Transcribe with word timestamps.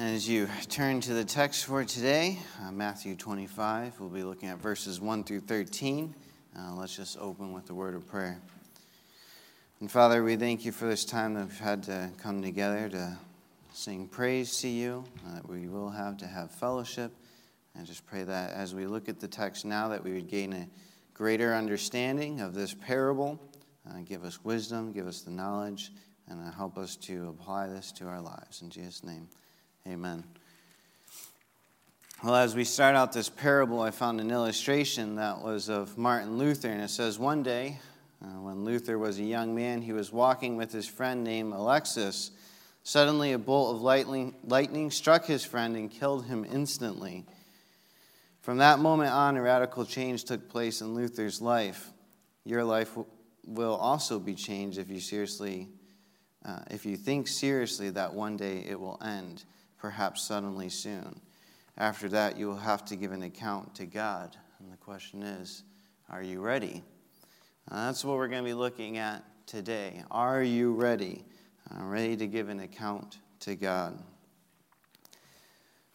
As 0.00 0.28
you 0.28 0.48
turn 0.68 1.00
to 1.00 1.12
the 1.12 1.24
text 1.24 1.64
for 1.64 1.82
today, 1.82 2.38
uh, 2.62 2.70
Matthew 2.70 3.16
25, 3.16 3.98
we'll 3.98 4.08
be 4.08 4.22
looking 4.22 4.48
at 4.48 4.58
verses 4.58 5.00
1 5.00 5.24
through 5.24 5.40
13. 5.40 6.14
Uh, 6.56 6.74
let's 6.76 6.94
just 6.94 7.18
open 7.18 7.52
with 7.52 7.66
the 7.66 7.74
word 7.74 7.96
of 7.96 8.06
prayer. 8.06 8.40
And 9.80 9.90
Father, 9.90 10.22
we 10.22 10.36
thank 10.36 10.64
you 10.64 10.70
for 10.70 10.86
this 10.86 11.04
time 11.04 11.34
that 11.34 11.48
we've 11.48 11.58
had 11.58 11.82
to 11.82 12.10
come 12.16 12.42
together 12.42 12.88
to 12.90 13.18
sing 13.72 14.06
praise 14.06 14.60
to 14.60 14.68
you, 14.68 15.02
uh, 15.26 15.34
that 15.34 15.48
we 15.48 15.66
will 15.66 15.90
have 15.90 16.16
to 16.18 16.28
have 16.28 16.52
fellowship. 16.52 17.10
And 17.74 17.84
just 17.84 18.06
pray 18.06 18.22
that 18.22 18.52
as 18.52 18.76
we 18.76 18.86
look 18.86 19.08
at 19.08 19.18
the 19.18 19.26
text 19.26 19.64
now, 19.64 19.88
that 19.88 20.04
we 20.04 20.12
would 20.12 20.28
gain 20.28 20.52
a 20.52 20.68
greater 21.12 21.56
understanding 21.56 22.40
of 22.40 22.54
this 22.54 22.72
parable. 22.72 23.40
Uh, 23.84 23.98
give 24.06 24.22
us 24.22 24.44
wisdom, 24.44 24.92
give 24.92 25.08
us 25.08 25.22
the 25.22 25.32
knowledge, 25.32 25.90
and 26.28 26.54
help 26.54 26.78
us 26.78 26.94
to 26.94 27.30
apply 27.30 27.66
this 27.66 27.90
to 27.90 28.06
our 28.06 28.20
lives. 28.20 28.62
In 28.62 28.70
Jesus' 28.70 29.02
name. 29.02 29.26
Amen. 29.86 30.24
Well, 32.22 32.34
as 32.34 32.56
we 32.56 32.64
start 32.64 32.96
out 32.96 33.12
this 33.12 33.28
parable, 33.28 33.80
I 33.80 33.92
found 33.92 34.20
an 34.20 34.32
illustration 34.32 35.14
that 35.16 35.40
was 35.40 35.68
of 35.68 35.96
Martin 35.96 36.36
Luther, 36.36 36.68
and 36.68 36.82
it 36.82 36.90
says 36.90 37.16
one 37.16 37.44
day, 37.44 37.78
uh, 38.20 38.40
when 38.40 38.64
Luther 38.64 38.98
was 38.98 39.20
a 39.20 39.22
young 39.22 39.54
man, 39.54 39.82
he 39.82 39.92
was 39.92 40.12
walking 40.12 40.56
with 40.56 40.72
his 40.72 40.88
friend 40.88 41.22
named 41.22 41.52
Alexis. 41.52 42.32
Suddenly, 42.82 43.34
a 43.34 43.38
bolt 43.38 43.76
of 43.76 43.82
lightning, 43.82 44.34
lightning 44.42 44.90
struck 44.90 45.26
his 45.26 45.44
friend 45.44 45.76
and 45.76 45.88
killed 45.88 46.26
him 46.26 46.44
instantly. 46.44 47.24
From 48.40 48.58
that 48.58 48.80
moment 48.80 49.12
on, 49.12 49.36
a 49.36 49.42
radical 49.42 49.84
change 49.84 50.24
took 50.24 50.48
place 50.48 50.80
in 50.80 50.96
Luther's 50.96 51.40
life. 51.40 51.92
Your 52.44 52.64
life 52.64 52.98
will 53.46 53.76
also 53.76 54.18
be 54.18 54.34
changed 54.34 54.78
if 54.78 54.90
you 54.90 54.98
seriously, 54.98 55.68
uh, 56.44 56.60
if 56.68 56.84
you 56.84 56.96
think 56.96 57.28
seriously 57.28 57.90
that 57.90 58.12
one 58.12 58.36
day 58.36 58.64
it 58.68 58.80
will 58.80 59.00
end 59.04 59.44
perhaps 59.78 60.22
suddenly 60.22 60.68
soon. 60.68 61.20
After 61.76 62.08
that, 62.08 62.36
you 62.36 62.48
will 62.48 62.56
have 62.56 62.84
to 62.86 62.96
give 62.96 63.12
an 63.12 63.22
account 63.22 63.74
to 63.76 63.86
God. 63.86 64.36
And 64.58 64.72
the 64.72 64.76
question 64.76 65.22
is, 65.22 65.62
are 66.10 66.22
you 66.22 66.40
ready? 66.40 66.82
Uh, 67.70 67.86
that's 67.86 68.04
what 68.04 68.16
we're 68.16 68.28
going 68.28 68.42
to 68.42 68.48
be 68.48 68.54
looking 68.54 68.98
at 68.98 69.22
today. 69.46 70.02
Are 70.10 70.42
you 70.42 70.72
ready? 70.72 71.24
Uh, 71.70 71.84
ready 71.84 72.16
to 72.16 72.26
give 72.26 72.48
an 72.48 72.60
account 72.60 73.18
to 73.40 73.54
God? 73.54 73.96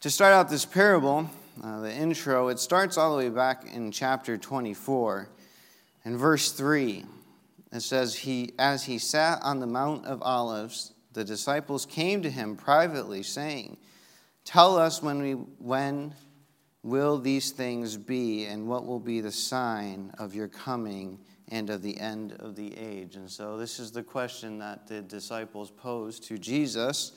To 0.00 0.10
start 0.10 0.32
out 0.32 0.48
this 0.48 0.64
parable, 0.64 1.28
uh, 1.62 1.80
the 1.80 1.92
intro, 1.92 2.48
it 2.48 2.58
starts 2.58 2.96
all 2.96 3.12
the 3.12 3.24
way 3.24 3.28
back 3.28 3.66
in 3.72 3.90
chapter 3.90 4.38
24. 4.38 5.28
In 6.04 6.16
verse 6.16 6.52
3, 6.52 7.04
it 7.72 7.80
says, 7.80 8.14
he, 8.14 8.52
As 8.58 8.84
he 8.84 8.98
sat 8.98 9.42
on 9.42 9.60
the 9.60 9.66
Mount 9.66 10.06
of 10.06 10.22
Olives, 10.22 10.93
the 11.14 11.24
disciples 11.24 11.86
came 11.86 12.22
to 12.22 12.30
him 12.30 12.56
privately, 12.56 13.22
saying, 13.22 13.76
Tell 14.44 14.76
us 14.76 15.02
when, 15.02 15.22
we, 15.22 15.32
when 15.32 16.14
will 16.82 17.18
these 17.18 17.50
things 17.52 17.96
be, 17.96 18.44
and 18.44 18.68
what 18.68 18.84
will 18.84 19.00
be 19.00 19.20
the 19.20 19.32
sign 19.32 20.12
of 20.18 20.34
your 20.34 20.48
coming 20.48 21.18
and 21.48 21.70
of 21.70 21.82
the 21.82 21.98
end 21.98 22.32
of 22.32 22.56
the 22.56 22.76
age? 22.76 23.16
And 23.16 23.30
so, 23.30 23.56
this 23.56 23.78
is 23.78 23.90
the 23.90 24.02
question 24.02 24.58
that 24.58 24.86
the 24.86 25.00
disciples 25.00 25.70
posed 25.70 26.24
to 26.24 26.36
Jesus. 26.36 27.12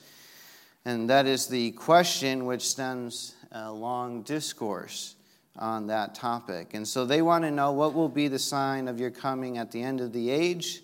And 0.84 1.10
that 1.10 1.26
is 1.26 1.48
the 1.48 1.72
question 1.72 2.46
which 2.46 2.66
stems 2.66 3.34
a 3.52 3.70
long 3.70 4.22
discourse 4.22 5.16
on 5.58 5.88
that 5.88 6.14
topic. 6.14 6.72
And 6.72 6.86
so, 6.86 7.04
they 7.04 7.20
want 7.20 7.44
to 7.44 7.50
know 7.50 7.72
what 7.72 7.92
will 7.92 8.08
be 8.08 8.28
the 8.28 8.38
sign 8.38 8.88
of 8.88 8.98
your 8.98 9.10
coming 9.10 9.58
at 9.58 9.70
the 9.70 9.82
end 9.82 10.00
of 10.00 10.12
the 10.12 10.30
age 10.30 10.82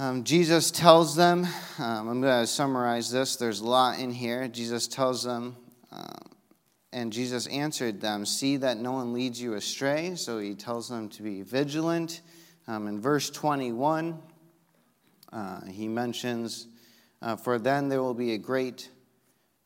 um, 0.00 0.24
Jesus 0.24 0.72
tells 0.72 1.14
them, 1.14 1.44
um, 1.78 2.08
I'm 2.08 2.20
going 2.20 2.42
to 2.42 2.46
summarize 2.46 3.12
this, 3.12 3.36
there's 3.36 3.60
a 3.60 3.66
lot 3.66 4.00
in 4.00 4.10
here. 4.10 4.48
Jesus 4.48 4.88
tells 4.88 5.22
them, 5.22 5.56
um, 5.92 6.32
and 6.92 7.12
Jesus 7.12 7.46
answered 7.46 8.00
them, 8.00 8.26
See 8.26 8.56
that 8.56 8.78
no 8.78 8.92
one 8.92 9.12
leads 9.12 9.40
you 9.40 9.54
astray. 9.54 10.16
So 10.16 10.38
he 10.40 10.54
tells 10.54 10.88
them 10.88 11.08
to 11.10 11.22
be 11.22 11.42
vigilant. 11.42 12.22
Um, 12.66 12.88
in 12.88 13.00
verse 13.00 13.30
21, 13.30 14.20
uh, 15.32 15.64
he 15.66 15.86
mentions, 15.86 16.66
uh, 17.22 17.36
For 17.36 17.58
then 17.58 17.88
there 17.88 18.02
will 18.02 18.14
be 18.14 18.32
a 18.32 18.38
great 18.38 18.90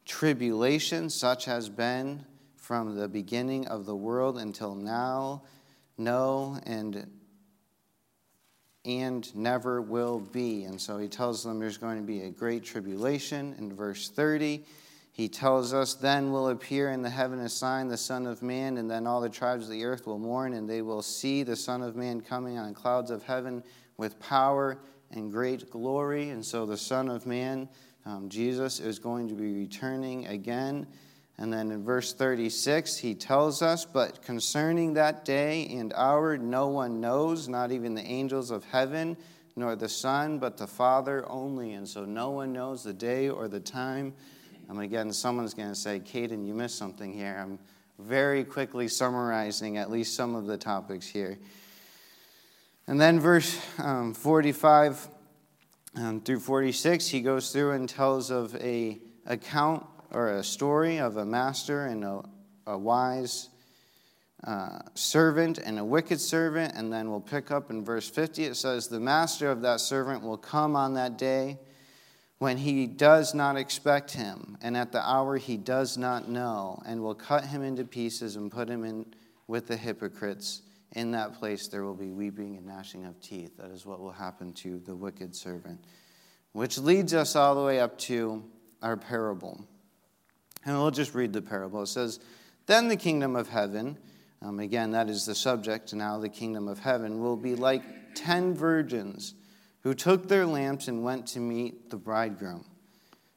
tribulation, 0.05 1.09
such 1.09 1.47
has 1.47 1.69
been 1.69 2.25
from 2.57 2.97
the 2.97 3.09
beginning 3.09 3.67
of 3.69 3.87
the 3.87 3.97
world 3.97 4.37
until 4.37 4.75
now. 4.75 5.43
No, 5.97 6.59
and 6.65 7.09
and 8.89 9.35
never 9.37 9.83
will 9.83 10.19
be. 10.19 10.65
And 10.65 10.81
so 10.81 10.97
he 10.97 11.09
tells 11.09 11.45
them 11.45 11.61
there's 11.61 11.77
going 11.77 11.99
to 11.99 12.03
be 12.03 12.23
a 12.23 12.31
great 12.31 12.65
tribulation. 12.65 13.55
In 13.59 13.77
verse 13.77 14.09
30, 14.09 14.65
he 15.13 15.29
tells 15.29 15.75
us, 15.75 15.93
Then 15.93 16.33
will 16.33 16.49
appear 16.49 16.91
in 16.91 17.03
the 17.03 17.11
heaven 17.11 17.39
a 17.41 17.51
sign, 17.51 17.89
the 17.89 17.99
Son 17.99 18.27
of 18.27 18.43
Man, 18.43 18.79
and 18.79 18.91
then 18.91 19.07
all 19.07 19.21
the 19.21 19.29
tribes 19.29 19.65
of 19.65 19.71
the 19.71 19.85
earth 19.85 20.07
will 20.07 20.19
mourn, 20.19 20.55
and 20.55 20.67
they 20.67 20.81
will 20.81 21.03
see 21.03 21.43
the 21.43 21.55
Son 21.55 21.83
of 21.83 21.97
Man 21.97 22.23
coming 22.23 22.57
on 22.57 22.73
clouds 22.73 23.11
of 23.11 23.23
heaven 23.23 23.63
with 23.99 24.19
power 24.21 24.79
and 25.11 25.31
great 25.31 25.71
glory. 25.71 26.31
And 26.31 26.43
so 26.43 26.65
the 26.65 26.79
Son 26.79 27.11
of 27.11 27.27
Man, 27.27 27.69
um, 28.07 28.31
Jesus, 28.31 28.81
is 28.81 28.99
going 28.99 29.29
to 29.29 29.35
be 29.35 29.53
returning 29.53 30.27
again. 30.29 30.87
And 31.39 31.53
then 31.53 31.71
in 31.71 31.85
verse 31.85 32.13
36, 32.13 32.97
he 32.97 33.15
tells 33.15 33.63
us, 33.63 33.85
But 33.85 34.23
concerning 34.23 34.95
that 34.95 35.25
day 35.25 35.69
and 35.71 35.93
hour, 35.95 36.37
no 36.37 36.67
one 36.67 37.01
knows, 37.01 37.49
not 37.49 37.71
even 37.71 37.95
the 37.95 38.03
angels 38.03 38.51
of 38.51 38.65
heaven, 38.65 39.17
nor 39.55 39.77
the 39.77 39.89
Son, 39.89 40.39
but 40.41 40.57
the 40.57 40.67
Father 40.67 41.25
only. 41.29 41.75
And 41.75 41.89
so 41.89 42.05
no 42.05 42.31
one 42.31 42.53
knows 42.53 42.83
the 42.83 42.93
day 42.93 43.29
or 43.29 43.47
the 43.47 43.61
time. 43.61 44.15
And 44.69 44.81
again, 44.81 45.13
someone's 45.13 45.55
going 45.55 45.69
to 45.69 45.77
say, 45.77 46.01
Caden, 46.01 46.45
you 46.45 46.55
missed 46.55 46.77
something 46.77 47.13
here. 47.13 47.39
I'm 47.41 47.59
very 47.99 48.45
quickly 48.45 48.89
summarizing 48.89 49.77
at 49.77 49.91
least 49.91 50.15
some 50.15 50.35
of 50.35 50.47
the 50.47 50.57
topics 50.57 51.07
here. 51.07 51.39
And 52.89 53.01
then 53.01 53.21
verse 53.21 53.61
um, 53.79 54.13
45 54.13 55.09
um, 55.97 56.21
through 56.21 56.41
46, 56.41 57.09
he 57.09 57.21
goes 57.21 57.53
through 57.53 57.73
and 57.73 57.89
tells 57.89 58.31
of 58.31 58.57
a 58.57 58.99
account 59.27 59.87
or 60.11 60.35
a 60.35 60.45
story 60.45 60.99
of 60.99 61.17
a 61.17 61.25
master 61.25 61.87
and 61.87 62.05
a, 62.05 62.23
a 62.67 62.79
wise 62.79 63.49
uh, 64.45 64.79
servant 64.95 65.59
and 65.59 65.79
a 65.79 65.85
wicked 65.85 66.21
servant. 66.21 66.75
And 66.75 66.93
then 66.93 67.11
we'll 67.11 67.21
pick 67.21 67.51
up 67.51 67.71
in 67.71 67.85
verse 67.85 68.09
50. 68.09 68.45
It 68.45 68.57
says, 68.57 68.89
The 68.89 69.01
master 69.01 69.51
of 69.51 69.63
that 69.63 69.81
servant 69.81 70.23
will 70.23 70.39
come 70.39 70.77
on 70.77 70.95
that 70.95 71.19
day 71.19 71.59
when 72.39 72.57
he 72.57 72.87
does 72.87 73.35
not 73.35 73.57
expect 73.57 74.13
him, 74.13 74.57
and 74.63 74.77
at 74.77 74.93
the 74.93 75.09
hour 75.09 75.37
he 75.37 75.57
does 75.57 75.99
not 75.99 76.29
know, 76.29 76.81
and 76.87 77.03
will 77.03 77.15
cut 77.15 77.45
him 77.45 77.63
into 77.63 77.85
pieces 77.85 78.37
and 78.37 78.51
put 78.51 78.69
him 78.69 78.85
in 78.85 79.05
with 79.49 79.67
the 79.67 79.77
hypocrites. 79.77 80.63
In 80.93 81.11
that 81.13 81.35
place 81.35 81.67
there 81.67 81.85
will 81.85 81.97
be 81.97 82.13
weeping 82.13 82.57
and 82.57 82.65
gnashing 82.65 83.05
of 83.05 83.21
teeth. 83.21 83.57
That 83.59 83.71
is 83.71 83.85
what 83.85 84.01
will 84.01 84.13
happen 84.13 84.53
to 84.55 84.79
the 84.79 84.95
wicked 84.95 85.35
servant. 85.35 85.81
Which 86.53 86.79
leads 86.79 87.13
us 87.13 87.35
all 87.35 87.57
the 87.57 87.63
way 87.63 87.81
up 87.81 87.99
to 88.01 88.45
our 88.83 88.97
parable. 88.97 89.67
And 90.65 90.77
we'll 90.77 90.91
just 90.91 91.15
read 91.15 91.33
the 91.33 91.43
parable. 91.43 91.83
It 91.83 91.87
says, 91.87 92.21
Then 92.67 92.89
the 92.89 92.97
kingdom 92.97 93.37
of 93.37 93.49
heaven, 93.49 93.97
um, 94.43 94.61
again, 94.61 94.91
that 94.93 95.09
is 95.09 95.27
the 95.27 95.35
subject 95.35 95.95
now, 95.95 96.19
the 96.19 96.29
kingdom 96.29 96.69
of 96.69 96.79
heaven, 96.79 97.21
will 97.21 97.37
be 97.37 97.55
like 97.55 97.83
ten 98.15 98.55
virgins 98.55 99.35
who 99.83 99.95
took 99.95 100.29
their 100.29 100.47
lamps 100.47 100.89
and 100.89 101.05
went 101.05 101.27
to 101.29 101.41
meet 101.41 101.91
the 101.91 101.97
bridegroom. 101.97 102.65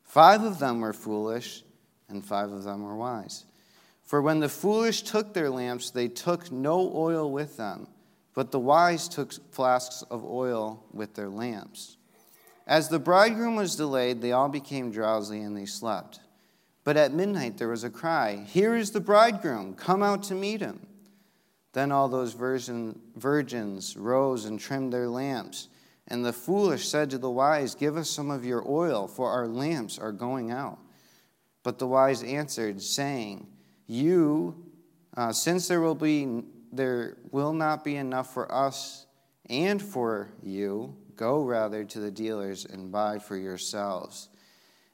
Five 0.04 0.44
of 0.44 0.60
them 0.60 0.82
were 0.82 0.94
foolish, 0.94 1.64
and 2.10 2.26
five 2.26 2.52
of 2.52 2.64
them 2.64 2.84
were 2.84 2.96
wise. 2.96 3.46
For 4.04 4.22
when 4.22 4.42
the 4.42 4.50
foolish 4.50 5.04
took 5.04 5.34
their 5.34 5.50
lamps, 5.50 5.92
they 5.92 6.10
took 6.10 6.52
no 6.52 6.92
oil 6.94 7.32
with 7.32 7.56
them, 7.56 7.88
but 8.34 8.52
the 8.52 8.60
wise 8.60 9.08
took 9.08 9.32
flasks 9.54 10.04
of 10.12 10.26
oil 10.26 10.84
with 10.92 11.16
their 11.16 11.30
lamps. 11.30 11.96
As 12.68 12.90
the 12.90 13.00
bridegroom 13.00 13.56
was 13.56 13.76
delayed, 13.76 14.22
they 14.22 14.34
all 14.34 14.50
became 14.50 14.92
drowsy 14.92 15.42
and 15.42 15.56
they 15.56 15.66
slept. 15.66 16.20
But 16.84 16.98
at 16.98 17.14
midnight 17.14 17.58
there 17.58 17.68
was 17.68 17.84
a 17.84 17.90
cry 17.90 18.46
Here 18.48 18.76
is 18.76 18.92
the 18.92 19.00
bridegroom, 19.00 19.76
come 19.76 20.02
out 20.04 20.24
to 20.24 20.36
meet 20.36 20.62
him. 20.62 20.88
Then 21.74 21.92
all 21.92 22.10
those 22.10 22.34
virgin, 22.34 23.00
virgins 23.16 23.96
rose 23.96 24.46
and 24.46 24.60
trimmed 24.60 24.92
their 24.92 25.08
lamps. 25.08 25.70
And 26.08 26.26
the 26.26 26.34
foolish 26.34 26.90
said 26.90 27.10
to 27.12 27.18
the 27.18 27.30
wise, 27.30 27.76
Give 27.76 27.96
us 27.96 28.10
some 28.10 28.30
of 28.30 28.44
your 28.44 28.70
oil, 28.70 29.08
for 29.08 29.30
our 29.30 29.48
lamps 29.48 29.98
are 29.98 30.12
going 30.12 30.52
out. 30.52 30.80
But 31.64 31.80
the 31.80 31.88
wise 31.88 32.24
answered, 32.24 32.82
saying, 32.82 33.48
You, 33.88 34.66
uh, 35.16 35.32
since 35.32 35.68
there 35.68 35.80
will 35.80 35.96
be 35.96 36.44
there 36.74 37.18
will 37.32 37.54
not 37.54 37.84
be 37.84 37.98
enough 37.98 38.34
for 38.34 38.54
us 38.54 39.06
and 39.50 39.82
for 39.82 40.32
you, 40.42 40.96
go 41.16 41.44
rather 41.44 41.84
to 41.84 42.00
the 42.00 42.12
dealers 42.12 42.66
and 42.66 42.92
buy 42.92 43.20
for 43.20 43.36
yourselves. 43.36 44.30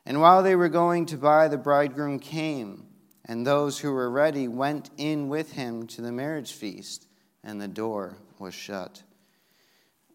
And 0.07 0.21
while 0.21 0.41
they 0.41 0.55
were 0.55 0.69
going 0.69 1.05
to 1.07 1.17
buy, 1.17 1.49
the 1.49 1.57
bridegroom 1.57 2.19
came, 2.19 2.85
and 3.25 3.45
those 3.45 3.77
who 3.77 3.91
were 3.91 4.09
ready 4.09 4.47
went 4.47 4.89
in 4.95 5.27
with 5.27 5.51
him 5.51 5.85
to 5.87 6.01
the 6.01 6.13
marriage 6.13 6.53
feast, 6.53 7.07
and 7.43 7.59
the 7.59 7.67
door 7.67 8.17
was 8.39 8.53
shut. 8.53 9.03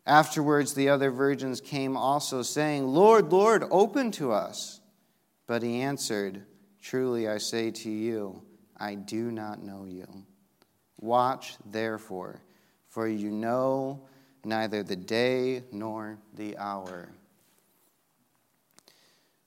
Afterwards, 0.07 0.73
the 0.73 0.89
other 0.89 1.11
virgins 1.11 1.61
came 1.61 1.95
also, 1.95 2.41
saying, 2.41 2.87
Lord, 2.87 3.31
Lord, 3.31 3.65
open 3.71 4.11
to 4.13 4.33
us. 4.33 4.81
But 5.47 5.63
he 5.63 5.83
answered, 5.83 6.47
Truly 6.81 7.29
I 7.29 7.37
say 7.37 7.71
to 7.71 7.91
you, 7.91 8.41
I 8.79 8.95
do 8.95 9.31
not 9.31 9.63
know 9.63 9.85
you. 9.85 10.07
Watch 11.03 11.57
therefore, 11.67 12.41
for 12.89 13.07
you 13.07 13.31
know 13.31 14.07
neither 14.43 14.83
the 14.83 14.97
day 14.97 15.65
nor 15.71 16.19
the 16.33 16.57
hour. 16.57 17.11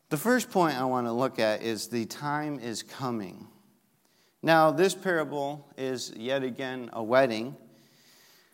The 0.10 0.18
first 0.18 0.52
point 0.52 0.78
I 0.78 0.86
want 0.86 1.08
to 1.08 1.12
look 1.12 1.40
at 1.40 1.64
is 1.64 1.88
the 1.88 2.06
time 2.06 2.60
is 2.60 2.84
coming. 2.84 3.48
Now, 4.44 4.70
this 4.70 4.94
parable 4.94 5.68
is 5.78 6.14
yet 6.16 6.44
again 6.44 6.92
a 6.94 7.02
wedding. 7.02 7.58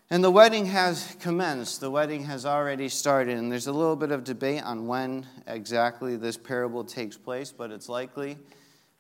And 0.10 0.24
the 0.24 0.32
wedding 0.32 0.68
has 0.68 1.18
commenced. 1.20 1.82
The 1.82 1.92
wedding 1.92 2.24
has 2.24 2.46
already 2.46 2.88
started. 2.88 3.38
And 3.38 3.52
there's 3.52 3.68
a 3.68 3.74
little 3.74 3.98
bit 3.98 4.12
of 4.12 4.24
debate 4.24 4.64
on 4.64 4.88
when 4.88 5.26
exactly 5.46 6.16
this 6.16 6.38
parable 6.38 6.86
takes 6.86 7.18
place, 7.18 7.52
but 7.52 7.70
it's 7.70 7.90
likely 7.90 8.38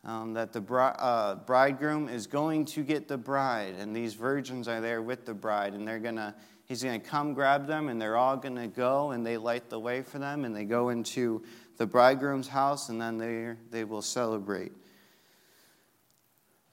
um, 0.03 0.33
that 0.33 0.51
the 0.51 0.61
uh, 0.61 1.35
bridegroom 1.35 2.09
is 2.09 2.27
going 2.27 2.65
to 2.65 2.83
get 2.83 3.07
the 3.07 3.17
bride. 3.17 3.75
And 3.79 3.95
these 3.95 4.13
virgins 4.13 4.67
are 4.67 4.81
there 4.81 5.01
with 5.01 5.25
the 5.25 5.33
bride. 5.33 5.73
And 5.73 5.87
they're 5.87 5.99
going 5.99 6.17
to, 6.17 6.35
he's 6.65 6.83
going 6.83 6.99
to 6.99 7.07
come 7.07 7.33
grab 7.33 7.65
them, 7.65 7.87
and 7.87 8.01
they're 8.01 8.17
all 8.17 8.35
going 8.35 8.57
to 8.57 8.67
go, 8.67 9.11
and 9.11 9.25
they 9.25 9.37
light 9.37 9.69
the 9.69 9.79
way 9.79 10.01
for 10.01 10.19
them, 10.19 10.43
and 10.43 10.53
they 10.53 10.65
go 10.65 10.89
into 10.89 11.43
the 11.81 11.87
bridegroom's 11.87 12.47
house, 12.47 12.89
and 12.89 13.01
then 13.01 13.17
they, 13.17 13.55
they 13.71 13.83
will 13.83 14.03
celebrate. 14.03 14.71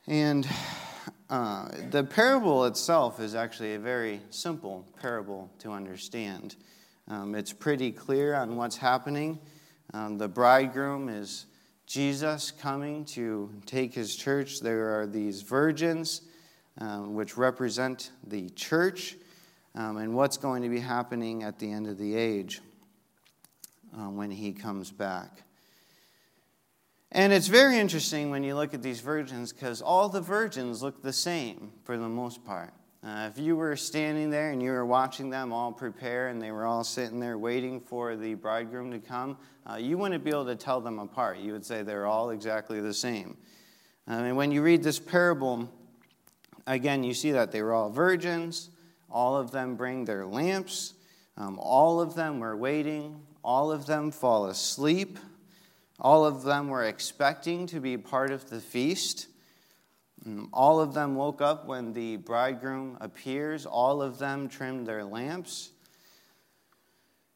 And 0.06 0.46
uh, 1.30 1.70
the 1.88 2.04
parable 2.04 2.66
itself 2.66 3.18
is 3.18 3.34
actually 3.34 3.72
a 3.72 3.78
very 3.78 4.20
simple 4.28 4.86
parable 5.00 5.50
to 5.60 5.72
understand. 5.72 6.56
Um, 7.08 7.34
it's 7.34 7.54
pretty 7.54 7.90
clear 7.90 8.34
on 8.34 8.56
what's 8.56 8.76
happening. 8.76 9.38
Um, 9.94 10.18
the 10.18 10.28
bridegroom 10.28 11.08
is 11.08 11.46
Jesus 11.86 12.50
coming 12.50 13.06
to 13.06 13.50
take 13.64 13.94
his 13.94 14.14
church. 14.14 14.60
There 14.60 15.00
are 15.00 15.06
these 15.06 15.40
virgins, 15.40 16.20
um, 16.82 17.14
which 17.14 17.38
represent 17.38 18.10
the 18.26 18.50
church, 18.50 19.16
um, 19.74 19.96
and 19.96 20.14
what's 20.14 20.36
going 20.36 20.62
to 20.64 20.68
be 20.68 20.80
happening 20.80 21.44
at 21.44 21.58
the 21.58 21.72
end 21.72 21.86
of 21.86 21.96
the 21.96 22.14
age 22.14 22.60
uh, 23.96 24.08
when 24.08 24.30
he 24.30 24.52
comes 24.52 24.90
back. 24.90 25.42
And 27.10 27.32
it's 27.32 27.46
very 27.46 27.78
interesting 27.78 28.30
when 28.30 28.42
you 28.42 28.54
look 28.54 28.74
at 28.74 28.82
these 28.82 29.00
virgins 29.00 29.52
because 29.52 29.80
all 29.80 30.08
the 30.08 30.20
virgins 30.20 30.82
look 30.82 31.02
the 31.02 31.12
same 31.12 31.72
for 31.84 31.96
the 31.96 32.08
most 32.08 32.44
part. 32.44 32.74
Uh, 33.02 33.30
if 33.30 33.38
you 33.38 33.56
were 33.56 33.76
standing 33.76 34.28
there 34.28 34.50
and 34.50 34.60
you 34.60 34.72
were 34.72 34.84
watching 34.84 35.30
them 35.30 35.52
all 35.52 35.72
prepare 35.72 36.28
and 36.28 36.42
they 36.42 36.50
were 36.50 36.66
all 36.66 36.82
sitting 36.82 37.20
there 37.20 37.38
waiting 37.38 37.80
for 37.80 38.16
the 38.16 38.34
bridegroom 38.34 38.90
to 38.90 38.98
come, 38.98 39.38
uh, 39.70 39.76
you 39.76 39.96
wouldn't 39.96 40.24
be 40.24 40.30
able 40.30 40.44
to 40.44 40.56
tell 40.56 40.80
them 40.80 40.98
apart. 40.98 41.38
You 41.38 41.52
would 41.52 41.64
say 41.64 41.82
they're 41.82 42.06
all 42.06 42.30
exactly 42.30 42.80
the 42.80 42.92
same. 42.92 43.36
Um, 44.08 44.24
and 44.24 44.36
when 44.36 44.50
you 44.50 44.62
read 44.62 44.82
this 44.82 44.98
parable, 44.98 45.70
again, 46.66 47.04
you 47.04 47.14
see 47.14 47.30
that 47.30 47.52
they 47.52 47.62
were 47.62 47.72
all 47.72 47.88
virgins. 47.88 48.70
All 49.10 49.36
of 49.36 49.52
them 49.52 49.76
bring 49.76 50.04
their 50.04 50.26
lamps. 50.26 50.94
Um, 51.36 51.58
all 51.60 52.00
of 52.00 52.14
them 52.14 52.40
were 52.40 52.56
waiting. 52.56 53.22
All 53.48 53.72
of 53.72 53.86
them 53.86 54.10
fall 54.10 54.44
asleep. 54.44 55.18
All 55.98 56.26
of 56.26 56.42
them 56.42 56.68
were 56.68 56.84
expecting 56.84 57.66
to 57.68 57.80
be 57.80 57.96
part 57.96 58.30
of 58.30 58.50
the 58.50 58.60
feast. 58.60 59.26
All 60.52 60.80
of 60.80 60.92
them 60.92 61.14
woke 61.14 61.40
up 61.40 61.64
when 61.64 61.94
the 61.94 62.18
bridegroom 62.18 62.98
appears. 63.00 63.64
All 63.64 64.02
of 64.02 64.18
them 64.18 64.50
trimmed 64.50 64.86
their 64.86 65.02
lamps. 65.02 65.70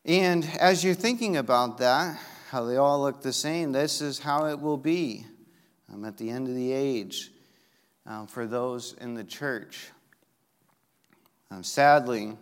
And 0.04 0.44
as 0.60 0.84
you're 0.84 0.92
thinking 0.92 1.38
about 1.38 1.78
that, 1.78 2.20
how 2.50 2.66
they 2.66 2.76
all 2.76 3.00
look 3.00 3.22
the 3.22 3.32
same, 3.32 3.72
this 3.72 4.02
is 4.02 4.18
how 4.18 4.44
it 4.44 4.60
will 4.60 4.76
be 4.76 5.24
um, 5.90 6.04
at 6.04 6.18
the 6.18 6.28
end 6.28 6.46
of 6.46 6.54
the 6.54 6.72
age 6.72 7.32
um, 8.04 8.26
for 8.26 8.46
those 8.46 8.94
in 9.00 9.14
the 9.14 9.24
church. 9.24 9.88
Um, 11.50 11.64
sadly, 11.64 12.36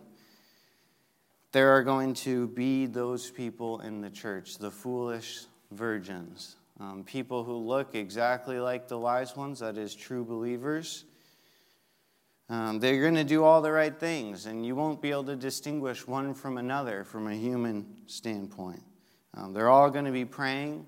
there 1.51 1.75
are 1.75 1.83
going 1.83 2.13
to 2.13 2.47
be 2.47 2.85
those 2.85 3.29
people 3.29 3.81
in 3.81 4.01
the 4.01 4.09
church, 4.09 4.57
the 4.57 4.71
foolish 4.71 5.45
virgins, 5.71 6.55
um, 6.79 7.03
people 7.03 7.43
who 7.43 7.55
look 7.55 7.93
exactly 7.93 8.59
like 8.59 8.87
the 8.87 8.97
wise 8.97 9.35
ones, 9.35 9.59
that 9.59 9.77
is, 9.77 9.93
true 9.93 10.23
believers. 10.23 11.05
Um, 12.49 12.79
they're 12.79 13.01
going 13.01 13.15
to 13.15 13.23
do 13.23 13.43
all 13.43 13.61
the 13.61 13.71
right 13.71 13.97
things, 13.97 14.45
and 14.45 14.65
you 14.65 14.75
won't 14.75 15.01
be 15.01 15.11
able 15.11 15.25
to 15.25 15.35
distinguish 15.35 16.07
one 16.07 16.33
from 16.33 16.57
another 16.57 17.03
from 17.03 17.27
a 17.27 17.35
human 17.35 17.85
standpoint. 18.07 18.83
Um, 19.33 19.53
they're 19.53 19.69
all 19.69 19.89
going 19.89 20.05
to 20.05 20.11
be 20.11 20.25
praying, 20.25 20.87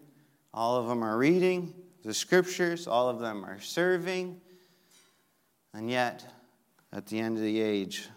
all 0.53 0.75
of 0.75 0.87
them 0.87 1.03
are 1.03 1.17
reading 1.17 1.73
the 2.03 2.13
scriptures, 2.13 2.85
all 2.85 3.07
of 3.07 3.19
them 3.19 3.45
are 3.45 3.61
serving, 3.61 4.41
and 5.73 5.89
yet, 5.89 6.25
at 6.91 7.07
the 7.07 7.19
end 7.19 7.37
of 7.37 7.43
the 7.43 7.61
age, 7.61 8.09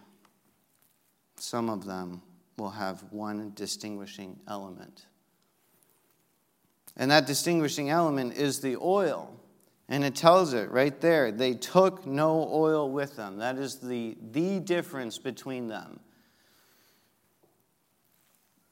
some 1.37 1.70
of 1.70 1.84
them 1.84 2.20
will 2.56 2.70
have 2.70 3.05
one 3.11 3.53
distinguishing 3.55 4.38
element. 4.49 5.06
And 6.97 7.11
that 7.11 7.26
distinguishing 7.26 7.91
element 7.91 8.35
is 8.35 8.61
the 8.61 8.76
oil. 8.76 9.32
And 9.88 10.03
it 10.03 10.14
tells 10.14 10.53
it 10.53 10.70
right 10.70 10.99
there. 11.00 11.31
They 11.31 11.55
took 11.55 12.06
no 12.06 12.49
oil 12.50 12.91
with 12.91 13.17
them. 13.17 13.38
That 13.38 13.56
is 13.58 13.79
the, 13.79 14.17
the 14.32 14.58
difference 14.61 15.19
between 15.19 15.69
them. 15.69 16.00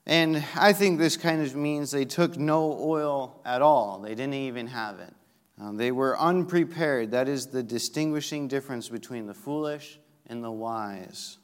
And 0.06 0.44
I 0.54 0.72
think 0.72 0.98
this 0.98 1.16
kind 1.16 1.40
of 1.40 1.54
means 1.54 1.90
they 1.90 2.04
took 2.04 2.36
no 2.36 2.78
oil 2.78 3.40
at 3.44 3.62
all. 3.62 4.00
They 4.00 4.14
didn't 4.14 4.34
even 4.34 4.66
have 4.66 4.98
it. 4.98 5.14
Um, 5.58 5.76
they 5.76 5.92
were 5.92 6.18
unprepared. 6.18 7.12
That 7.12 7.28
is 7.28 7.46
the 7.46 7.62
distinguishing 7.62 8.48
difference 8.48 8.88
between 8.88 9.26
the 9.26 9.34
foolish 9.34 9.98
and 10.26 10.42
the 10.42 10.50
wise. 10.50 11.38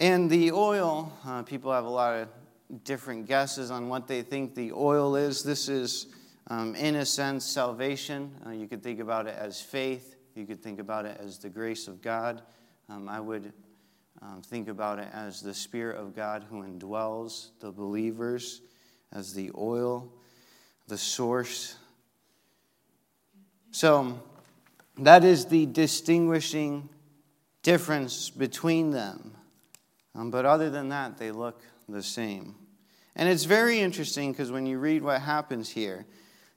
And 0.00 0.30
the 0.30 0.52
oil, 0.52 1.12
uh, 1.26 1.42
people 1.42 1.70
have 1.70 1.84
a 1.84 1.90
lot 1.90 2.16
of 2.16 2.28
different 2.84 3.26
guesses 3.26 3.70
on 3.70 3.90
what 3.90 4.08
they 4.08 4.22
think 4.22 4.54
the 4.54 4.72
oil 4.72 5.14
is. 5.14 5.42
This 5.42 5.68
is, 5.68 6.06
um, 6.46 6.74
in 6.74 6.96
a 6.96 7.04
sense, 7.04 7.44
salvation. 7.44 8.34
Uh, 8.46 8.50
you 8.52 8.66
could 8.66 8.82
think 8.82 8.98
about 9.00 9.26
it 9.26 9.36
as 9.38 9.60
faith, 9.60 10.16
you 10.34 10.46
could 10.46 10.62
think 10.62 10.80
about 10.80 11.04
it 11.04 11.20
as 11.22 11.36
the 11.36 11.50
grace 11.50 11.86
of 11.86 12.00
God. 12.00 12.40
Um, 12.88 13.10
I 13.10 13.20
would 13.20 13.52
um, 14.22 14.40
think 14.40 14.68
about 14.68 15.00
it 15.00 15.08
as 15.12 15.42
the 15.42 15.52
Spirit 15.52 15.98
of 15.98 16.16
God 16.16 16.46
who 16.48 16.62
indwells 16.62 17.50
the 17.60 17.70
believers, 17.70 18.62
as 19.12 19.34
the 19.34 19.50
oil, 19.54 20.10
the 20.88 20.96
source. 20.96 21.76
So, 23.70 24.18
that 24.96 25.24
is 25.24 25.44
the 25.44 25.66
distinguishing 25.66 26.88
difference 27.62 28.30
between 28.30 28.92
them. 28.92 29.34
Um, 30.14 30.30
but 30.30 30.44
other 30.44 30.70
than 30.70 30.88
that, 30.88 31.18
they 31.18 31.30
look 31.30 31.62
the 31.88 32.02
same. 32.02 32.54
And 33.16 33.28
it's 33.28 33.44
very 33.44 33.80
interesting 33.80 34.32
because 34.32 34.50
when 34.50 34.66
you 34.66 34.78
read 34.78 35.02
what 35.02 35.20
happens 35.20 35.68
here, 35.70 36.06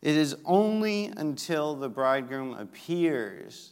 it 0.02 0.16
is 0.16 0.36
only 0.46 1.12
until 1.16 1.76
the 1.76 1.90
bridegroom 1.90 2.54
appears. 2.54 3.72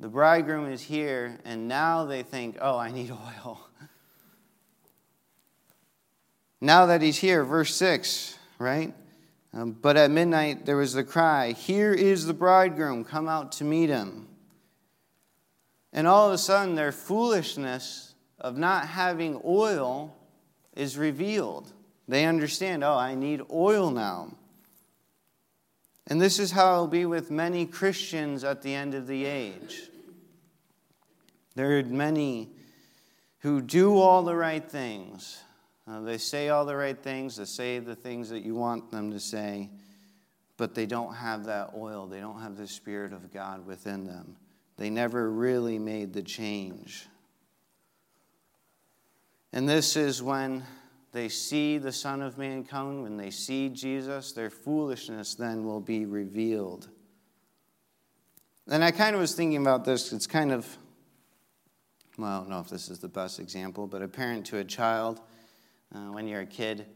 The 0.00 0.08
bridegroom 0.08 0.70
is 0.70 0.82
here, 0.82 1.38
and 1.44 1.68
now 1.68 2.06
they 2.06 2.22
think, 2.22 2.56
oh, 2.60 2.78
I 2.78 2.90
need 2.90 3.10
oil. 3.44 3.60
now 6.60 6.86
that 6.86 7.02
he's 7.02 7.18
here, 7.18 7.44
verse 7.44 7.74
6, 7.76 8.38
right? 8.58 8.94
Um, 9.52 9.72
but 9.72 9.96
at 9.96 10.10
midnight 10.10 10.64
there 10.64 10.76
was 10.76 10.94
the 10.94 11.04
cry, 11.04 11.52
Here 11.52 11.92
is 11.92 12.26
the 12.26 12.34
bridegroom, 12.34 13.04
come 13.04 13.28
out 13.28 13.52
to 13.52 13.64
meet 13.64 13.90
him. 13.90 14.28
And 15.92 16.06
all 16.06 16.28
of 16.28 16.32
a 16.32 16.38
sudden, 16.38 16.76
their 16.76 16.92
foolishness 16.92 18.09
of 18.40 18.56
not 18.56 18.88
having 18.88 19.40
oil 19.44 20.14
is 20.74 20.96
revealed. 20.96 21.72
They 22.08 22.24
understand, 22.24 22.82
oh, 22.82 22.96
I 22.96 23.14
need 23.14 23.42
oil 23.52 23.90
now. 23.90 24.32
And 26.06 26.20
this 26.20 26.38
is 26.38 26.50
how 26.50 26.72
it'll 26.72 26.86
be 26.88 27.06
with 27.06 27.30
many 27.30 27.66
Christians 27.66 28.42
at 28.42 28.62
the 28.62 28.74
end 28.74 28.94
of 28.94 29.06
the 29.06 29.24
age. 29.24 29.82
There 31.54 31.78
are 31.78 31.82
many 31.84 32.48
who 33.40 33.60
do 33.60 33.98
all 33.98 34.22
the 34.22 34.34
right 34.34 34.68
things. 34.68 35.42
Uh, 35.86 36.00
they 36.00 36.18
say 36.18 36.48
all 36.48 36.64
the 36.64 36.76
right 36.76 37.00
things, 37.00 37.36
they 37.36 37.44
say 37.44 37.78
the 37.78 37.94
things 37.94 38.28
that 38.30 38.40
you 38.40 38.54
want 38.54 38.90
them 38.90 39.10
to 39.10 39.20
say, 39.20 39.70
but 40.56 40.74
they 40.74 40.86
don't 40.86 41.14
have 41.14 41.44
that 41.44 41.72
oil. 41.76 42.06
They 42.06 42.20
don't 42.20 42.40
have 42.40 42.56
the 42.56 42.66
Spirit 42.66 43.12
of 43.12 43.32
God 43.32 43.66
within 43.66 44.06
them. 44.06 44.36
They 44.76 44.90
never 44.90 45.30
really 45.30 45.78
made 45.78 46.12
the 46.12 46.22
change. 46.22 47.06
And 49.52 49.68
this 49.68 49.96
is 49.96 50.22
when 50.22 50.64
they 51.12 51.28
see 51.28 51.78
the 51.78 51.92
Son 51.92 52.22
of 52.22 52.38
Man 52.38 52.64
come, 52.64 53.02
when 53.02 53.16
they 53.16 53.30
see 53.30 53.68
Jesus, 53.68 54.32
their 54.32 54.50
foolishness 54.50 55.34
then 55.34 55.64
will 55.64 55.80
be 55.80 56.04
revealed. 56.04 56.88
And 58.68 58.84
I 58.84 58.92
kind 58.92 59.16
of 59.16 59.20
was 59.20 59.34
thinking 59.34 59.60
about 59.60 59.84
this. 59.84 60.12
It's 60.12 60.28
kind 60.28 60.52
of, 60.52 60.66
well, 62.16 62.30
I 62.30 62.38
don't 62.38 62.50
know 62.50 62.60
if 62.60 62.68
this 62.68 62.88
is 62.88 63.00
the 63.00 63.08
best 63.08 63.40
example, 63.40 63.88
but 63.88 64.02
a 64.02 64.08
parent 64.08 64.46
to 64.46 64.58
a 64.58 64.64
child, 64.64 65.20
uh, 65.92 66.12
when 66.12 66.28
you're 66.28 66.42
a 66.42 66.46
kid, 66.46 66.86